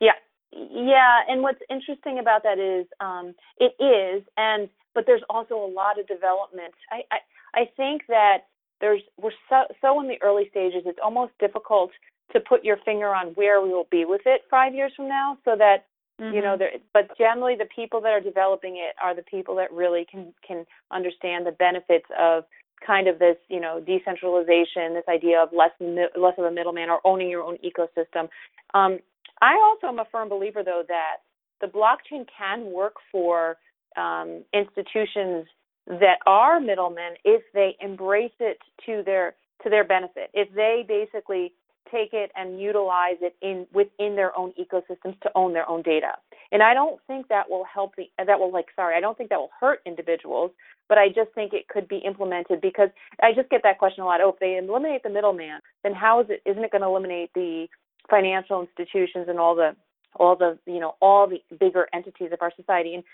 yeah. 0.00 0.12
Yeah, 0.52 1.20
and 1.28 1.42
what's 1.42 1.60
interesting 1.70 2.18
about 2.18 2.42
that 2.42 2.58
is 2.58 2.86
um, 3.00 3.34
it 3.58 3.72
is, 3.82 4.24
and 4.36 4.68
but 4.94 5.04
there's 5.06 5.22
also 5.30 5.54
a 5.54 5.70
lot 5.72 5.98
of 5.98 6.08
development. 6.08 6.74
I, 6.90 7.02
I 7.12 7.18
I 7.62 7.64
think 7.76 8.02
that 8.08 8.38
there's 8.80 9.02
we're 9.16 9.30
so 9.48 9.62
so 9.80 10.00
in 10.00 10.08
the 10.08 10.20
early 10.22 10.48
stages. 10.50 10.82
It's 10.86 10.98
almost 11.02 11.32
difficult 11.38 11.90
to 12.32 12.40
put 12.40 12.64
your 12.64 12.76
finger 12.84 13.14
on 13.14 13.28
where 13.28 13.60
we 13.60 13.70
will 13.70 13.88
be 13.90 14.04
with 14.04 14.22
it 14.26 14.42
five 14.50 14.74
years 14.74 14.92
from 14.96 15.08
now, 15.08 15.38
so 15.44 15.56
that 15.56 15.84
Mm-hmm. 16.20 16.34
you 16.34 16.42
know 16.42 16.56
mm-hmm. 16.56 16.76
but 16.92 17.16
generally 17.16 17.54
the 17.56 17.68
people 17.74 18.02
that 18.02 18.10
are 18.10 18.20
developing 18.20 18.76
it 18.76 18.94
are 19.02 19.14
the 19.14 19.22
people 19.22 19.56
that 19.56 19.72
really 19.72 20.04
can 20.10 20.34
can 20.46 20.66
understand 20.90 21.46
the 21.46 21.52
benefits 21.52 22.04
of 22.18 22.44
kind 22.86 23.08
of 23.08 23.18
this 23.18 23.36
you 23.48 23.60
know 23.60 23.80
decentralization 23.80 24.92
this 24.92 25.08
idea 25.08 25.42
of 25.42 25.48
less 25.52 25.70
less 25.80 26.34
of 26.36 26.44
a 26.44 26.50
middleman 26.50 26.90
or 26.90 27.00
owning 27.04 27.30
your 27.30 27.42
own 27.42 27.56
ecosystem 27.64 28.28
um, 28.74 28.98
i 29.40 29.54
also 29.62 29.86
am 29.86 29.98
a 29.98 30.04
firm 30.12 30.28
believer 30.28 30.62
though 30.62 30.82
that 30.86 31.18
the 31.62 31.66
blockchain 31.66 32.26
can 32.36 32.66
work 32.70 32.96
for 33.10 33.56
um, 33.96 34.42
institutions 34.52 35.46
that 35.86 36.18
are 36.26 36.60
middlemen 36.60 37.14
if 37.24 37.42
they 37.54 37.76
embrace 37.80 38.32
it 38.40 38.58
to 38.84 39.02
their 39.06 39.34
to 39.62 39.70
their 39.70 39.84
benefit 39.84 40.30
if 40.34 40.52
they 40.54 40.84
basically 40.86 41.52
take 41.90 42.12
it 42.12 42.30
and 42.36 42.60
utilize 42.60 43.16
it 43.20 43.36
in 43.42 43.66
within 43.72 44.16
their 44.16 44.36
own 44.38 44.52
ecosystems 44.60 45.18
to 45.20 45.30
own 45.34 45.52
their 45.52 45.68
own 45.68 45.82
data. 45.82 46.12
And 46.52 46.62
I 46.62 46.74
don't 46.74 47.00
think 47.06 47.28
that 47.28 47.48
will 47.48 47.64
help 47.64 47.94
the 47.96 48.10
that 48.18 48.38
will 48.38 48.52
like 48.52 48.66
sorry, 48.76 48.96
I 48.96 49.00
don't 49.00 49.16
think 49.16 49.30
that 49.30 49.38
will 49.38 49.50
hurt 49.58 49.80
individuals, 49.86 50.50
but 50.88 50.98
I 50.98 51.08
just 51.08 51.30
think 51.34 51.52
it 51.52 51.68
could 51.68 51.88
be 51.88 51.98
implemented 51.98 52.60
because 52.60 52.88
I 53.22 53.32
just 53.32 53.50
get 53.50 53.62
that 53.62 53.78
question 53.78 54.02
a 54.02 54.06
lot. 54.06 54.20
Oh, 54.20 54.30
if 54.30 54.38
they 54.38 54.56
eliminate 54.56 55.02
the 55.02 55.10
middleman, 55.10 55.60
then 55.82 55.94
how 55.94 56.20
is 56.20 56.26
it 56.30 56.42
isn't 56.44 56.64
it 56.64 56.72
going 56.72 56.82
to 56.82 56.88
eliminate 56.88 57.30
the 57.34 57.66
financial 58.08 58.60
institutions 58.60 59.26
and 59.28 59.38
all 59.38 59.54
the 59.54 59.76
all 60.16 60.36
the 60.36 60.58
you 60.66 60.80
know 60.80 60.94
all 61.00 61.28
the 61.28 61.42
bigger 61.56 61.88
entities 61.94 62.30
of 62.32 62.38
our 62.40 62.52
society. 62.56 62.94
And 62.94 63.04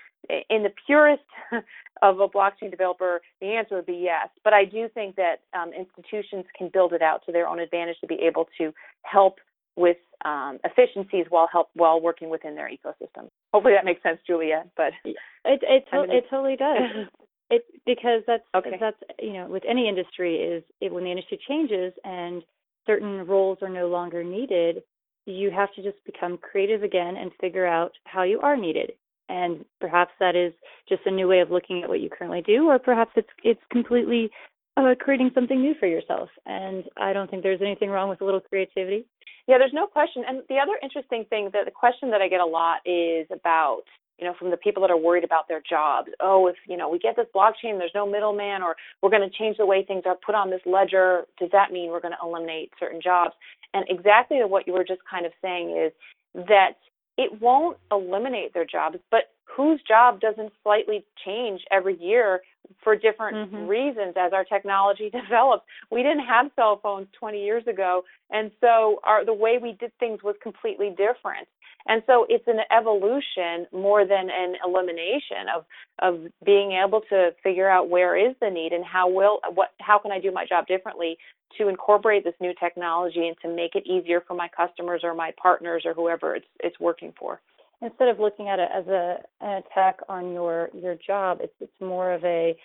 in 0.51 0.63
the 0.63 0.73
purest 0.87 1.23
of 2.03 2.21
a 2.21 2.29
blockchain 2.29 2.71
developer 2.71 3.21
the 3.41 3.49
answer 3.49 3.77
would 3.77 3.87
be 3.87 4.01
yes. 4.03 4.29
But 4.45 4.53
i 4.53 4.65
do 4.65 4.89
think 4.93 5.17
that 5.17 5.41
um, 5.59 5.73
institutions 5.73 6.45
can 6.57 6.71
build 6.73 6.93
it 6.93 7.03
out 7.03 7.23
to 7.27 7.33
their 7.33 7.47
own 7.47 7.61
advantage 7.61 7.97
to 8.01 8.07
be 8.07 8.19
able 8.27 8.49
to 8.59 8.73
help 9.03 9.39
with 9.77 9.99
um, 10.25 10.59
efficiencies 10.65 11.27
while 11.29 11.49
help 11.51 11.69
while 11.75 12.01
working 12.01 12.31
within 12.31 12.55
their 12.55 12.71
ecosystem. 12.71 13.29
Hopefully 13.53 13.75
that 13.75 13.85
makes 13.85 14.03
sense 14.03 14.19
julia 14.27 14.65
but 14.77 14.93
it 15.05 15.17
it, 15.45 15.85
to- 15.93 16.17
it 16.17 16.25
totally 16.31 16.57
does. 16.57 17.07
it 17.51 17.65
because 17.85 18.23
that's 18.27 18.45
okay. 18.55 18.77
that's 18.81 18.97
you 19.21 19.35
know 19.35 19.47
with 19.47 19.63
any 19.69 19.89
industry 19.89 20.37
is 20.37 20.63
it, 20.81 20.93
when 20.93 21.05
the 21.05 21.11
industry 21.11 21.39
changes 21.47 21.93
and 22.05 22.43
certain 22.87 23.27
roles 23.27 23.59
are 23.63 23.69
no 23.69 23.89
longer 23.89 24.25
needed 24.25 24.83
you 25.27 25.51
have 25.51 25.73
to 25.75 25.83
just 25.83 26.03
become 26.05 26.39
creative 26.39 26.83
again 26.83 27.17
and 27.17 27.31
figure 27.41 27.67
out 27.67 27.93
how 28.05 28.23
you 28.23 28.41
are 28.41 28.57
needed. 28.57 28.93
And 29.29 29.65
perhaps 29.81 30.13
that 30.21 30.37
is 30.37 30.53
just 30.89 31.03
a 31.05 31.11
new 31.11 31.27
way 31.27 31.41
of 31.41 31.51
looking 31.51 31.83
at 31.83 31.89
what 31.89 32.01
you 32.01 32.09
currently 32.09 32.43
do, 32.43 32.69
or 32.69 32.79
perhaps 32.79 33.11
it's 33.17 33.29
it's 33.43 33.61
completely 33.71 34.31
uh, 34.77 34.95
creating 35.01 35.33
something 35.35 35.61
new 35.61 35.75
for 35.81 35.87
yourself. 35.87 36.29
And 36.47 36.85
I 36.97 37.13
don't 37.13 37.29
think 37.29 37.43
there's 37.43 37.61
anything 37.61 37.91
wrong 37.91 38.09
with 38.09 38.21
a 38.21 38.25
little 38.25 38.41
creativity. 38.41 39.05
Yeah, 39.49 39.59
there's 39.59 39.73
no 39.73 39.87
question. 39.87 40.23
And 40.27 40.43
the 40.49 40.59
other 40.59 40.79
interesting 40.83 41.25
thing 41.29 41.51
that 41.53 41.65
the 41.65 41.71
question 41.71 42.11
that 42.11 42.21
I 42.21 42.29
get 42.29 42.41
a 42.41 42.47
lot 42.47 42.79
is 42.85 43.27
about 43.33 43.83
you 44.19 44.27
know, 44.27 44.35
from 44.39 44.51
the 44.51 44.57
people 44.57 44.81
that 44.83 44.91
are 44.91 44.97
worried 44.97 45.25
about 45.25 45.49
their 45.49 45.63
jobs. 45.69 46.09
Oh, 46.21 46.47
if, 46.47 46.57
you 46.67 46.77
know, 46.77 46.89
we 46.89 46.99
get 46.99 47.17
this 47.17 47.27
blockchain, 47.35 47.79
there's 47.79 47.93
no 47.95 48.07
middleman, 48.07 48.63
or 48.63 48.77
we're 49.03 49.11
going 49.11 49.29
to 49.29 49.37
change 49.37 49.59
the 49.59 49.67
way 49.67 49.85
things 49.85 50.03
are 50.07 50.17
put 50.17 50.35
on 50.35 50.51
this 50.51 50.63
ledger, 50.65 51.27
does 51.39 51.51
that 51.53 51.73
mean 51.73 51.91
we're 51.91 52.01
going 52.01 52.15
to 52.19 52.27
eliminate 52.27 52.73
certain 52.79 53.01
jobs? 53.03 53.33
And 53.75 53.85
exactly 53.89 54.39
what 54.45 54.67
you 54.67 54.73
were 54.73 54.85
just 54.85 55.03
kind 55.09 55.27
of 55.27 55.33
saying 55.43 55.71
is 55.77 55.93
that 56.35 56.77
it 57.19 57.41
won't 57.41 57.79
eliminate 57.91 58.55
their 58.55 58.67
jobs, 58.67 58.99
but 59.11 59.31
whose 59.45 59.81
job 59.87 60.21
doesn't 60.21 60.53
slightly 60.63 61.05
change 61.25 61.63
every 61.71 61.99
year 61.99 62.41
for 62.83 62.97
different 62.97 63.51
mm-hmm. 63.51 63.67
reasons 63.67 64.15
as 64.19 64.33
our 64.33 64.45
technology 64.45 65.11
develops. 65.23 65.65
We 65.91 66.03
didn't 66.03 66.27
have 66.27 66.51
cell 66.57 66.81
phones 66.83 67.09
20 67.19 67.43
years 67.43 67.67
ago, 67.67 68.03
and 68.31 68.51
so 68.61 69.01
our 69.05 69.25
the 69.25 69.35
way 69.35 69.59
we 69.61 69.73
did 69.73 69.93
things 69.99 70.23
was 70.23 70.35
completely 70.43 70.91
different. 70.91 71.49
And 71.89 72.03
so 72.07 72.27
it's 72.29 72.47
an 72.47 72.61
evolution 72.77 73.67
more 73.73 74.07
than 74.07 74.29
an 74.31 74.55
elimination 74.65 75.49
of 75.55 75.65
of 76.01 76.21
being 76.45 76.73
able 76.73 77.01
to 77.09 77.31
figure 77.43 77.69
out 77.69 77.89
where 77.89 78.17
is 78.17 78.35
the 78.41 78.51
need 78.51 78.73
and 78.73 78.85
how 78.85 79.09
will 79.09 79.41
what 79.55 79.71
how 79.81 79.99
can 79.99 80.13
I 80.13 80.21
do 80.21 80.33
my 80.33 80.47
job 80.47 80.67
differently 80.67 81.17
to 81.59 81.69
incorporate 81.69 82.25
this 82.25 82.35
new 82.41 82.53
technology 82.59 83.29
and 83.29 83.37
to 83.43 83.49
make 83.49 83.75
it 83.75 83.87
easier 83.87 84.21
for 84.27 84.35
my 84.35 84.49
customers 84.49 85.03
or 85.05 85.15
my 85.15 85.33
partners 85.41 85.83
or 85.85 85.95
whoever 85.95 86.35
it's 86.35 86.47
it's 86.61 86.79
working 86.81 87.13
for. 87.19 87.41
Instead 87.83 88.09
of 88.09 88.19
looking 88.19 88.49
at 88.49 88.59
it 88.59 88.69
as 88.75 88.87
a 88.89 89.19
an 89.41 89.63
attack 89.63 89.99
on 90.09 90.33
your 90.33 90.71
your 90.75 90.97
job, 91.07 91.39
it's 91.41 91.55
it's 91.61 91.81
more 91.81 92.13
of 92.13 92.25
a 92.25 92.57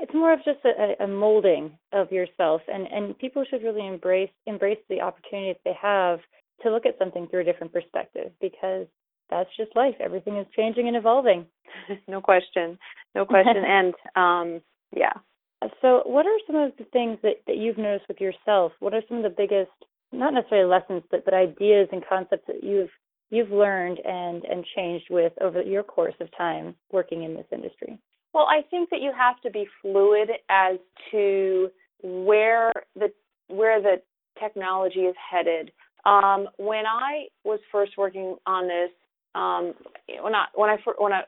it's 0.00 0.12
more 0.12 0.32
of 0.32 0.44
just 0.44 0.58
a, 0.64 1.02
a 1.02 1.06
molding 1.06 1.72
of 1.92 2.10
yourself 2.12 2.60
and 2.68 2.86
and 2.88 3.18
people 3.18 3.44
should 3.48 3.62
really 3.62 3.86
embrace 3.86 4.30
embrace 4.46 4.78
the 4.88 5.00
opportunity 5.00 5.52
that 5.52 5.60
they 5.64 5.76
have 5.80 6.20
to 6.62 6.70
look 6.70 6.86
at 6.86 6.98
something 6.98 7.26
through 7.28 7.40
a 7.40 7.44
different 7.44 7.72
perspective 7.72 8.32
because 8.40 8.86
that's 9.30 9.50
just 9.56 9.74
life. 9.76 9.94
Everything 10.00 10.36
is 10.36 10.46
changing 10.56 10.88
and 10.88 10.96
evolving. 10.96 11.46
no 12.08 12.20
question. 12.20 12.78
No 13.14 13.24
question. 13.24 13.64
and 13.66 13.94
um, 14.16 14.60
yeah. 14.94 15.12
So, 15.82 16.02
what 16.06 16.26
are 16.26 16.38
some 16.46 16.56
of 16.56 16.72
the 16.78 16.84
things 16.84 17.18
that, 17.22 17.42
that 17.46 17.58
you've 17.58 17.78
noticed 17.78 18.08
with 18.08 18.20
yourself? 18.20 18.72
What 18.80 18.94
are 18.94 19.02
some 19.08 19.18
of 19.18 19.22
the 19.22 19.34
biggest, 19.36 19.70
not 20.10 20.32
necessarily 20.32 20.68
lessons, 20.68 21.02
but, 21.10 21.24
but 21.24 21.34
ideas 21.34 21.88
and 21.92 22.02
concepts 22.08 22.46
that 22.46 22.64
you've 22.64 22.88
you've 23.30 23.50
learned 23.50 24.00
and 24.04 24.44
and 24.44 24.64
changed 24.74 25.06
with 25.10 25.32
over 25.40 25.62
your 25.62 25.82
course 25.82 26.14
of 26.20 26.28
time 26.36 26.74
working 26.92 27.24
in 27.24 27.34
this 27.34 27.46
industry? 27.52 27.98
Well, 28.32 28.46
I 28.46 28.62
think 28.70 28.90
that 28.90 29.02
you 29.02 29.12
have 29.16 29.40
to 29.42 29.50
be 29.50 29.66
fluid 29.82 30.30
as 30.48 30.78
to 31.10 31.68
where 32.02 32.72
the 32.96 33.12
where 33.48 33.82
the 33.82 33.96
technology 34.40 35.00
is 35.00 35.16
headed. 35.30 35.72
Um, 36.04 36.48
when 36.56 36.86
I 36.86 37.26
was 37.44 37.60
first 37.70 37.92
working 37.96 38.36
on 38.46 38.68
this, 38.68 38.90
um, 39.34 39.74
when 40.22 40.34
I 40.34 40.46
when 40.54 40.70
I 40.70 40.76
when 40.98 41.12
I 41.12 41.22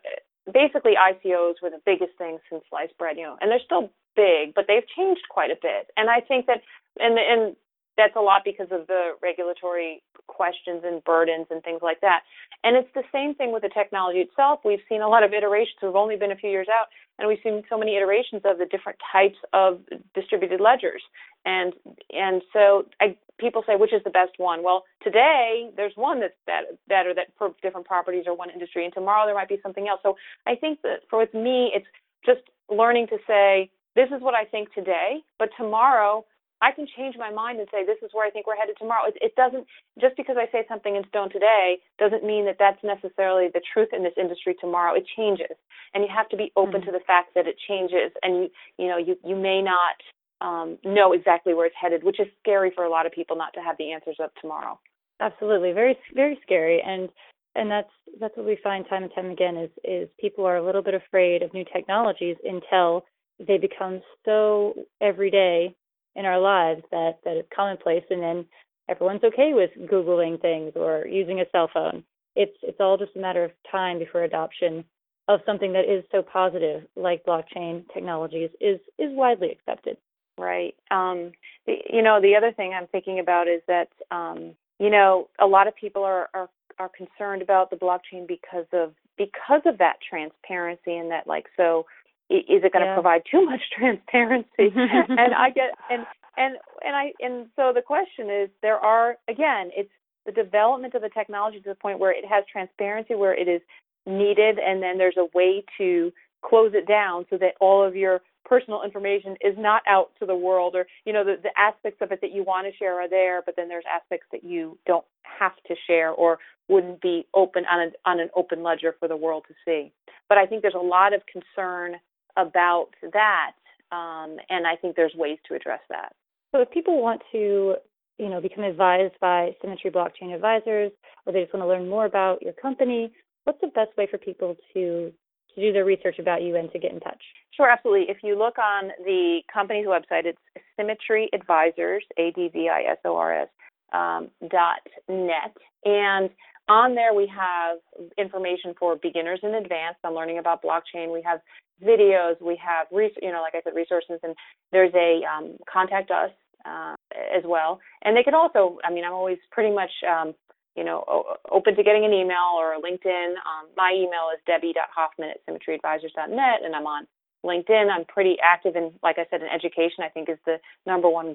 basically 0.53 0.95
ICOs 0.95 1.55
were 1.63 1.71
the 1.71 1.83
biggest 1.85 2.17
thing 2.19 2.39
since 2.51 2.63
sliced 2.69 2.97
bread, 2.99 3.17
you 3.17 3.25
know, 3.25 3.37
and 3.41 3.51
they're 3.51 3.61
still 3.65 3.91
big, 4.17 4.55
but 4.55 4.67
they've 4.69 4.87
changed 4.97 5.23
quite 5.31 5.51
a 5.51 5.57
bit. 5.61 5.91
And 5.97 6.11
I 6.11 6.21
think 6.21 6.47
that 6.47 6.63
and 6.99 7.19
and 7.19 7.57
that's 7.97 8.17
a 8.17 8.21
lot 8.21 8.43
because 8.45 8.69
of 8.71 8.87
the 8.87 9.13
regulatory 9.23 10.03
questions 10.27 10.83
and 10.85 11.05
burdens 11.05 11.47
and 11.51 11.63
things 11.63 11.81
like 11.83 12.01
that. 12.01 12.23
And 12.65 12.77
it's 12.77 12.89
the 12.95 13.03
same 13.13 13.35
thing 13.35 13.53
with 13.53 13.63
the 13.63 13.69
technology 13.69 14.21
itself. 14.21 14.61
We've 14.65 14.83
seen 14.89 15.03
a 15.03 15.09
lot 15.09 15.23
of 15.25 15.33
iterations. 15.33 15.77
We've 15.83 15.95
only 15.95 16.17
been 16.17 16.33
a 16.33 16.37
few 16.37 16.51
years 16.51 16.69
out, 16.73 16.87
and 17.19 17.29
we've 17.29 17.39
seen 17.43 17.63
so 17.69 17.77
many 17.77 17.97
iterations 17.97 18.43
of 18.45 18.59
the 18.59 18.67
different 18.67 18.99
types 19.13 19.37
of 19.53 19.81
distributed 20.15 20.61
ledgers. 20.61 21.03
And 21.45 21.75
and 22.11 22.43
so 22.53 22.87
I, 23.01 23.17
people 23.39 23.65
say, 23.67 23.77
which 23.77 23.93
is 23.93 24.03
the 24.05 24.11
best 24.11 24.33
one? 24.39 24.63
Well, 24.63 24.85
today 25.03 25.71
there's 25.77 25.93
one 25.97 26.21
that's 26.21 26.35
better 26.47 27.13
that 27.15 27.27
for 27.37 27.51
different 27.63 27.87
properties 27.87 28.25
or 28.27 28.37
one 28.37 28.51
industry, 28.51 28.85
and 28.85 28.95
tomorrow 28.95 29.27
there 29.27 29.35
might 29.35 29.49
be 29.49 29.61
something 29.63 29.89
else. 29.89 30.01
So 30.03 30.17
I 30.47 30.55
think 30.55 30.83
that 30.83 31.01
for 31.11 31.19
with 31.19 31.35
me, 31.35 31.73
it's 31.75 31.87
just 32.25 32.43
learning 32.71 33.09
to 33.09 33.19
say, 33.27 33.71
this 33.95 34.09
is 34.15 34.23
what 34.23 34.35
I 34.35 34.45
think 34.45 34.73
today, 34.73 35.21
but 35.39 35.51
tomorrow 35.59 36.25
I 36.63 36.71
can 36.71 36.87
change 36.97 37.17
my 37.19 37.31
mind 37.31 37.59
and 37.59 37.69
say 37.73 37.85
this 37.85 37.99
is 38.03 38.11
where 38.13 38.25
I 38.25 38.31
think 38.31 38.47
we're 38.47 38.57
headed 38.57 38.77
tomorrow. 38.79 39.09
It, 39.09 39.19
it 39.21 39.35
doesn't 39.35 39.67
just 40.01 40.17
because 40.17 40.37
I 40.39 40.47
say 40.53 40.65
something 40.69 40.95
in 40.95 41.03
stone 41.09 41.29
today 41.29 41.79
doesn't 41.99 42.25
mean 42.25 42.47
that 42.47 42.57
that's 42.59 42.79
necessarily 42.85 43.49
the 43.53 43.61
truth 43.75 43.89
in 43.93 44.05
this 44.05 44.15
industry 44.17 44.55
tomorrow. 44.61 44.95
It 44.95 45.05
changes, 45.17 45.59
and 45.93 46.05
you 46.05 46.11
have 46.15 46.29
to 46.31 46.37
be 46.37 46.53
open 46.57 46.81
mm-hmm. 46.81 46.87
to 46.87 46.93
the 46.93 47.05
fact 47.05 47.35
that 47.35 47.49
it 47.49 47.57
changes, 47.67 48.15
and 48.23 48.37
you 48.37 48.49
you 48.79 48.89
know 48.89 48.97
you 48.97 49.19
you 49.25 49.35
may 49.35 49.61
not 49.61 49.99
um, 50.41 50.79
know 50.85 51.13
exactly 51.13 51.53
where 51.53 51.67
it's 51.67 51.77
headed, 51.81 52.05
which 52.05 52.21
is 52.21 52.29
scary 52.39 52.71
for 52.75 52.85
a 52.85 52.91
lot 52.91 53.07
of 53.07 53.13
people 53.13 53.37
not 53.37 53.53
to 53.55 53.61
have 53.61 53.77
the 53.79 53.91
answers 53.91 54.17
up 54.23 54.33
tomorrow. 54.41 54.79
Absolutely, 55.19 55.73
very 55.73 55.99
very 56.15 56.39
scary, 56.43 56.81
and 56.81 57.09
and 57.57 57.69
that's 57.69 57.91
that's 58.21 58.37
what 58.37 58.47
we 58.47 58.57
find 58.63 58.87
time 58.89 59.03
and 59.03 59.13
time 59.15 59.31
again 59.31 59.57
is 59.57 59.71
is 59.83 60.09
people 60.21 60.47
are 60.47 60.57
a 60.57 60.65
little 60.65 60.83
bit 60.83 60.95
afraid 60.95 61.43
of 61.43 61.53
new 61.53 61.65
technologies 61.73 62.37
until 62.45 63.05
they 63.45 63.59
become 63.59 64.01
so 64.25 64.75
everyday 65.01 65.75
in 66.17 66.25
our 66.25 66.39
lives 66.39 66.83
that 66.91 67.19
that 67.25 67.37
is 67.37 67.45
commonplace 67.55 68.05
and 68.11 68.23
then 68.23 68.47
everyone's 68.89 69.25
okay 69.25 69.53
with 69.55 69.71
googling 69.91 70.41
things 70.41 70.73
or 70.77 71.07
using 71.07 71.41
a 71.41 71.45
cell 71.53 71.71
phone. 71.73 72.05
It's 72.37 72.57
it's 72.63 72.81
all 72.81 72.97
just 72.97 73.17
a 73.17 73.21
matter 73.21 73.45
of 73.45 73.53
time 73.71 73.99
before 73.99 74.25
adoption 74.25 74.85
of 75.29 75.41
something 75.47 75.73
that 75.73 75.85
is 75.85 76.05
so 76.11 76.23
positive 76.23 76.83
like 76.97 77.25
blockchain 77.25 77.85
technologies 77.93 78.51
is 78.61 78.81
is 78.99 79.11
widely 79.13 79.51
accepted. 79.51 79.97
Right. 80.39 80.75
Um 80.91 81.33
the, 81.67 81.77
you 81.93 82.03
know 82.03 82.21
the 82.21 82.37
other 82.37 82.53
thing 82.53 82.73
i'm 82.75 82.89
thinking 82.89 83.19
about 83.19 83.49
is 83.49 83.63
that 83.69 83.89
um 84.11 84.55
you 84.79 84.91
know 84.91 85.29
a 85.39 85.47
lot 85.47 85.69
of 85.69 85.77
people 85.77 86.03
are 86.03 86.29
are 86.35 86.49
are 86.79 86.89
concerned 86.89 87.43
about 87.43 87.71
the 87.71 87.77
blockchain 87.77 88.27
because 88.27 88.67
of 88.73 88.95
because 89.17 89.63
of 89.67 89.79
that 89.79 89.97
transparency 90.09 90.97
and 90.97 91.11
that 91.11 91.27
like 91.27 91.47
so 91.57 91.87
is 92.33 92.65
it 92.65 92.73
going 92.73 92.83
to 92.85 92.91
yeah. 92.91 92.95
provide 92.95 93.23
too 93.31 93.45
much 93.45 93.61
transparency 93.77 94.49
and 94.59 95.35
i 95.35 95.51
get 95.51 95.71
and 95.91 96.07
and 96.37 96.57
and 96.85 96.97
i 96.97 97.13
and 97.21 97.47
so 97.57 97.73
the 97.75 97.83
question 97.83 98.31
is 98.31 98.49
there 98.63 98.79
are 98.79 99.17
again 99.29 99.71
it's 99.77 99.91
the 100.27 100.33
development 100.33 100.95
of 100.95 101.03
the 101.03 101.09
technology 101.09 101.61
to 101.61 101.69
the 101.69 101.75
point 101.75 101.99
where 101.99 102.13
it 102.13 102.25
has 102.29 102.45
transparency 102.51 103.15
where 103.15 103.35
it 103.35 103.49
is 103.49 103.61
needed 104.07 104.59
and 104.59 104.83
then 104.83 104.99
there's 104.99 105.17
a 105.17 105.27
way 105.35 105.65
to 105.79 106.13
close 106.45 106.73
it 106.75 106.87
down 106.89 107.25
so 107.31 107.39
that 107.39 107.55
all 107.61 107.87
of 107.87 107.95
your 107.95 108.21
personal 108.45 108.83
information 108.83 109.37
is 109.41 109.55
not 109.57 109.83
out 109.89 110.11
to 110.19 110.27
the 110.27 110.35
world 110.35 110.75
or 110.75 110.87
you 111.05 111.13
know 111.13 111.25
the, 111.25 111.37
the 111.43 111.51
aspects 111.57 111.99
of 112.03 112.11
it 112.11 112.21
that 112.21 112.33
you 112.33 112.43
want 112.43 112.67
to 112.67 112.77
share 112.77 113.01
are 113.01 113.09
there 113.09 113.43
but 113.43 113.55
then 113.57 113.69
there's 113.69 113.85
aspects 113.93 114.27
that 114.33 114.43
you 114.43 114.77
don't 114.87 115.05
have 115.23 115.53
to 115.67 115.75
share 115.87 116.11
or 116.11 116.39
wouldn't 116.69 117.01
be 117.01 117.27
open 117.35 117.65
on 117.71 117.81
an 117.81 117.93
on 118.05 118.19
an 118.19 118.29
open 118.35 118.63
ledger 118.63 118.95
for 118.99 119.07
the 119.07 119.17
world 119.17 119.45
to 119.47 119.55
see 119.65 119.93
but 120.29 120.39
i 120.39 120.47
think 120.47 120.63
there's 120.63 120.75
a 120.75 120.79
lot 120.79 121.13
of 121.15 121.23
concern 121.27 121.95
about 122.37 122.89
that, 123.13 123.53
um, 123.91 124.37
and 124.49 124.67
I 124.67 124.77
think 124.77 124.97
there's 124.97 125.15
ways 125.15 125.39
to 125.49 125.55
address 125.55 125.81
that. 125.91 126.15
So 126.55 126.61
if 126.61 126.71
people 126.71 127.03
want 127.03 127.23
to, 127.33 127.77
you 128.19 128.29
know, 128.29 128.41
become 128.41 128.65
advised 128.65 129.15
by 129.21 129.55
Symmetry 129.61 129.91
Blockchain 129.91 130.35
Advisors, 130.35 130.93
or 131.25 131.33
they 131.33 131.43
just 131.43 131.55
want 131.55 131.65
to 131.65 131.69
learn 131.69 131.89
more 131.89 132.07
about 132.07 132.43
your 132.43 132.53
company, 132.53 133.13
what's 133.45 133.61
the 133.61 133.69
best 133.69 133.97
way 133.97 134.07
for 134.11 134.19
people 134.19 134.57
to 134.75 135.13
to 135.55 135.61
do 135.61 135.71
their 135.71 135.85
research 135.85 136.19
about 136.19 136.41
you 136.41 136.57
and 136.57 136.73
to 136.73 136.79
get 136.79 136.93
in 136.93 137.01
touch? 137.01 137.23
Sure, 137.55 137.69
absolutely. 137.69 138.07
If 138.09 138.19
you 138.23 138.39
look 138.39 138.57
on 138.57 138.91
the 139.05 139.41
company's 139.53 139.87
website, 139.87 140.25
it's 140.25 140.39
Symmetry 140.77 141.29
Advisors, 141.35 142.03
A 142.17 142.33
D 142.35 142.49
V 142.51 142.71
I 142.71 142.91
S 142.91 142.99
O 143.05 143.17
R 143.17 143.43
S, 143.43 143.49
um, 143.93 144.31
dot 144.49 144.81
net, 145.09 145.55
and 145.85 146.31
on 146.69 146.95
there 146.95 147.13
we 147.13 147.27
have 147.27 147.79
information 148.17 148.73
for 148.79 148.97
beginners 148.97 149.41
and 149.43 149.55
advanced 149.55 149.99
on 150.05 150.15
learning 150.15 150.39
about 150.39 150.63
blockchain. 150.63 151.13
We 151.13 151.23
have 151.23 151.41
videos, 151.83 152.41
we 152.41 152.59
have, 152.65 152.87
you 152.91 153.33
know, 153.33 153.43
like 153.43 153.55
I 153.55 153.63
said, 153.63 153.75
resources, 153.75 154.21
and 154.23 154.35
there's 154.71 154.93
a 154.95 155.23
um, 155.27 155.57
contact 155.73 156.11
us 156.11 156.31
uh, 156.65 156.95
as 157.15 157.43
well. 157.45 157.81
And 158.03 158.17
they 158.17 158.23
can 158.23 158.35
also, 158.35 158.79
I 158.85 158.93
mean, 158.93 159.05
I'm 159.05 159.13
always 159.13 159.39
pretty 159.51 159.75
much, 159.75 159.91
um, 160.09 160.35
you 160.77 160.85
know, 160.85 161.05
o- 161.09 161.37
open 161.51 161.77
to 161.77 161.83
getting 161.83 162.05
an 162.05 162.13
email 162.13 162.57
or 162.57 162.75
a 162.75 162.81
LinkedIn. 162.81 163.31
Um, 163.31 163.69
my 163.77 163.93
email 163.95 164.31
is 164.35 164.41
debbie.hoffman 164.47 165.31
at 165.31 165.47
symmetryadvisors.net, 165.47 166.61
and 166.65 166.75
I'm 166.75 166.87
on 166.87 167.07
LinkedIn. 167.45 167.91
I'm 167.91 168.05
pretty 168.05 168.37
active 168.43 168.77
in, 168.77 168.93
like 169.03 169.19
I 169.19 169.27
said, 169.31 169.43
in 169.43 169.49
education. 169.49 170.05
I 170.05 170.09
think 170.09 170.29
is 170.29 170.39
the 170.47 170.57
number 170.87 171.11
one 171.11 171.33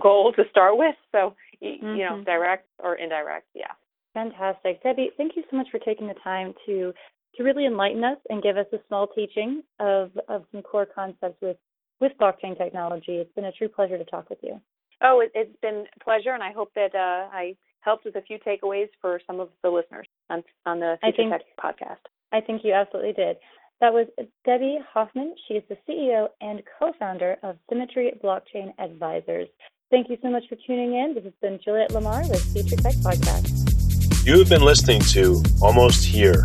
goal 0.00 0.32
to 0.34 0.44
start 0.50 0.76
with. 0.76 0.94
So, 1.12 1.34
mm-hmm. 1.62 1.86
you 1.86 2.04
know, 2.04 2.16
mm-hmm. 2.16 2.24
direct 2.24 2.68
or 2.78 2.96
indirect, 2.96 3.46
yeah. 3.54 3.72
Fantastic, 4.14 4.82
Debbie. 4.82 5.10
Thank 5.18 5.36
you 5.36 5.42
so 5.50 5.58
much 5.58 5.68
for 5.70 5.78
taking 5.78 6.06
the 6.06 6.14
time 6.24 6.54
to 6.64 6.94
to 7.36 7.42
really 7.42 7.66
enlighten 7.66 8.04
us 8.04 8.18
and 8.30 8.42
give 8.42 8.56
us 8.56 8.66
a 8.72 8.78
small 8.88 9.06
teaching 9.08 9.62
of, 9.78 10.10
of 10.28 10.44
some 10.52 10.62
core 10.62 10.86
concepts 10.86 11.40
with, 11.42 11.56
with 12.00 12.12
blockchain 12.20 12.56
technology. 12.56 13.16
It's 13.16 13.32
been 13.34 13.44
a 13.44 13.52
true 13.52 13.68
pleasure 13.68 13.98
to 13.98 14.04
talk 14.04 14.30
with 14.30 14.38
you. 14.42 14.60
Oh, 15.02 15.20
it, 15.20 15.32
has 15.34 15.48
been 15.60 15.84
a 15.94 16.04
pleasure, 16.04 16.32
and 16.32 16.42
I 16.42 16.52
hope 16.52 16.72
that 16.74 16.94
uh, 16.94 17.28
I 17.34 17.56
helped 17.80 18.04
with 18.04 18.16
a 18.16 18.22
few 18.22 18.38
takeaways 18.38 18.88
for 19.00 19.20
some 19.26 19.40
of 19.40 19.50
the 19.62 19.68
listeners 19.68 20.06
on, 20.30 20.42
on 20.64 20.80
the 20.80 20.96
Future 21.02 21.16
think, 21.16 21.32
Tech 21.32 21.42
podcast. 21.62 22.08
I 22.32 22.40
think 22.40 22.62
you 22.64 22.72
absolutely 22.72 23.12
did. 23.12 23.36
That 23.80 23.92
was 23.92 24.06
Debbie 24.46 24.78
Hoffman. 24.92 25.34
She 25.46 25.54
is 25.54 25.62
the 25.68 25.76
CEO 25.86 26.28
and 26.40 26.62
co-founder 26.78 27.36
of 27.42 27.56
Symmetry 27.68 28.12
Blockchain 28.24 28.72
Advisors. 28.78 29.48
Thank 29.90 30.08
you 30.08 30.16
so 30.22 30.30
much 30.30 30.44
for 30.48 30.56
tuning 30.66 30.94
in. 30.94 31.14
This 31.14 31.24
has 31.24 31.34
been 31.42 31.60
Juliet 31.62 31.92
Lamar 31.92 32.22
with 32.26 32.42
Future 32.52 32.76
Tech 32.76 32.94
Podcast. 32.94 33.66
You 34.26 34.38
have 34.38 34.48
been 34.48 34.62
listening 34.62 35.00
to 35.12 35.42
Almost 35.62 36.04
Here 36.04 36.44